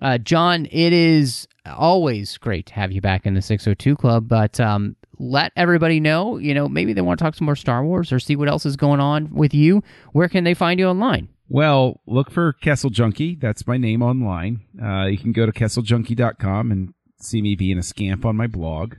[0.00, 4.60] uh, John, it is always great to have you back in the 602 Club, but
[4.60, 8.12] um, let everybody know, you know, maybe they want to talk some more Star Wars
[8.12, 9.82] or see what else is going on with you.
[10.12, 11.28] Where can they find you online?
[11.52, 13.34] Well, look for Kessel Junkie.
[13.34, 14.62] That's my name online.
[14.82, 18.94] Uh, you can go to kesseljunkie.com and see me being a scamp on my blog.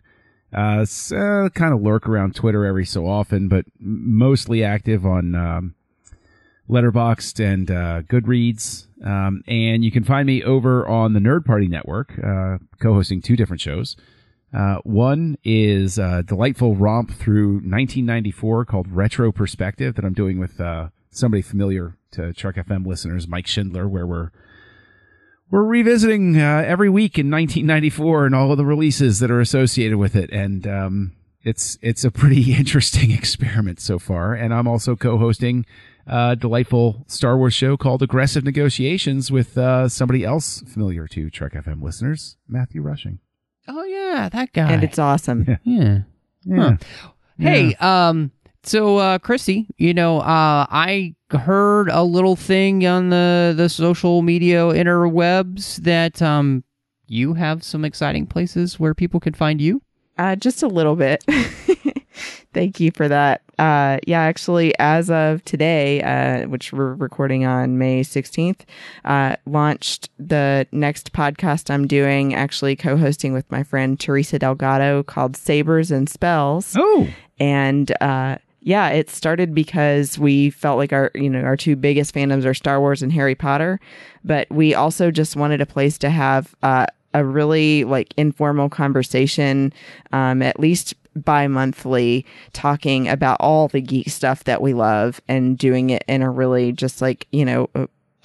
[0.56, 5.74] Uh, so, kind of lurk around Twitter every so often, but mostly active on um,
[6.70, 8.86] Letterboxd and uh, Goodreads.
[9.04, 13.36] Um, and you can find me over on the Nerd Party Network, uh, co-hosting two
[13.36, 13.98] different shows.
[14.56, 20.62] Uh, one is a delightful romp through 1994 called Retro Perspective that I'm doing with
[20.62, 24.32] uh, somebody familiar to Trek FM listeners, Mike Schindler, where we're
[25.52, 29.98] we're revisiting uh, every week in 1994 and all of the releases that are associated
[29.98, 34.34] with it, and um, it's it's a pretty interesting experiment so far.
[34.34, 35.66] And I'm also co-hosting
[36.08, 41.54] a delightful Star Wars show called Aggressive Negotiations with uh, somebody else familiar to Trek
[41.54, 43.20] FM listeners, Matthew Rushing.
[43.68, 44.72] Oh yeah, that guy.
[44.72, 45.46] And it's awesome.
[45.48, 45.58] Yeah.
[45.66, 46.00] yeah.
[46.46, 47.50] Yeah.
[47.50, 48.32] Hey, um,
[48.64, 54.22] so uh, Chrissy, you know, uh, I heard a little thing on the the social
[54.22, 56.64] media interwebs that um,
[57.08, 59.82] you have some exciting places where people can find you.
[60.18, 61.24] Uh, just a little bit.
[62.54, 63.42] Thank you for that.
[63.58, 68.62] Uh, yeah, actually, as of today, uh, which we're recording on May 16th,
[69.06, 75.02] uh, launched the next podcast I'm doing, actually co hosting with my friend Teresa Delgado
[75.02, 76.76] called Sabers and Spells.
[76.78, 77.08] Oh,
[77.40, 82.16] And, uh, yeah, it started because we felt like our, you know, our two biggest
[82.16, 83.80] fandoms are Star Wars and Harry Potter,
[84.24, 89.72] but we also just wanted a place to have, uh, a really like informal conversation,
[90.12, 95.92] um, at least bi-monthly talking about all the geek stuff that we love and doing
[95.92, 97.70] it in a really just like you know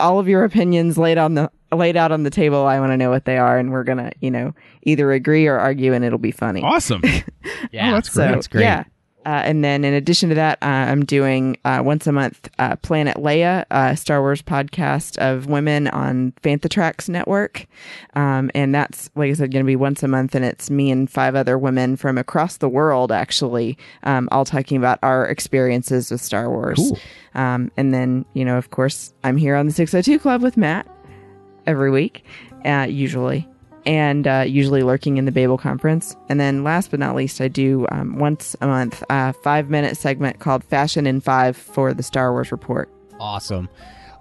[0.01, 2.97] all of your opinions laid on the laid out on the table i want to
[2.97, 6.19] know what they are and we're gonna you know either agree or argue and it'll
[6.19, 7.03] be funny awesome.
[7.73, 8.23] Yeah, that's so.
[8.23, 8.63] That's great.
[8.63, 8.85] yeah
[9.29, 12.77] uh, and then in addition to that, uh, I'm doing uh, once a month uh,
[12.77, 17.67] Planet Leia, a Star Wars podcast of women on Fantha Tracks Network.
[18.15, 20.35] Um, and that's, like I said, going to be once a month.
[20.35, 24.79] And it's me and five other women from across the world, actually, um, all talking
[24.79, 26.79] about our experiences with Star Wars.
[26.79, 26.99] Cool.
[27.35, 30.89] Um, and then, you know, of course, I'm here on the 602 Club with Matt
[31.67, 32.25] every week,
[32.65, 33.47] uh, usually,
[33.87, 36.17] and uh, usually lurking in the Babel conference.
[36.29, 39.97] And then, last but not least, I do um, once a month a five minute
[39.97, 42.91] segment called Fashion in Five for the Star Wars Report.
[43.21, 43.69] Awesome.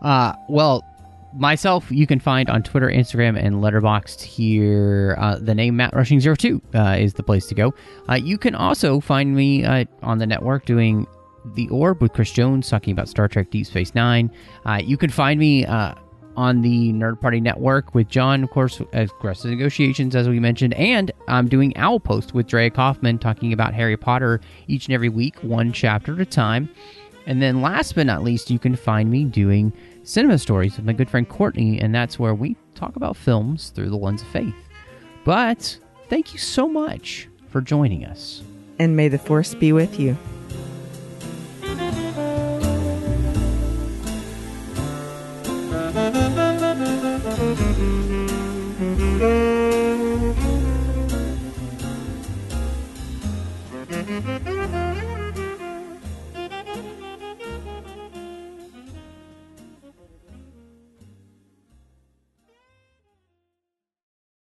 [0.02, 0.84] Uh, well,
[1.34, 5.16] myself, you can find on Twitter, Instagram, and Letterboxd here.
[5.20, 7.74] Uh, the name Matt Rushing 02 uh, is the place to go.
[8.10, 11.08] Uh, you can also find me uh, on the network doing
[11.56, 14.32] The Orb with Chris Jones, talking about Star Trek Deep Space Nine.
[14.66, 15.94] Uh, you can find me uh,
[16.38, 21.12] on the Nerd Party Network with John, of course, Aggressive Negotiations, as we mentioned, and
[21.28, 25.44] I'm doing Owl Post with Drea Kaufman, talking about Harry Potter each and every week,
[25.44, 26.70] one chapter at a time.
[27.26, 29.74] And then last but not least, you can find me doing
[30.04, 33.90] cinema stories with my good friend Courtney, and that's where we talk about films through
[33.90, 34.56] the lens of faith.
[35.26, 35.78] But
[36.08, 38.44] thank you so much for joining us.
[38.80, 40.16] And may the Force be with you.
[47.58, 47.78] Thank
[54.48, 54.57] you.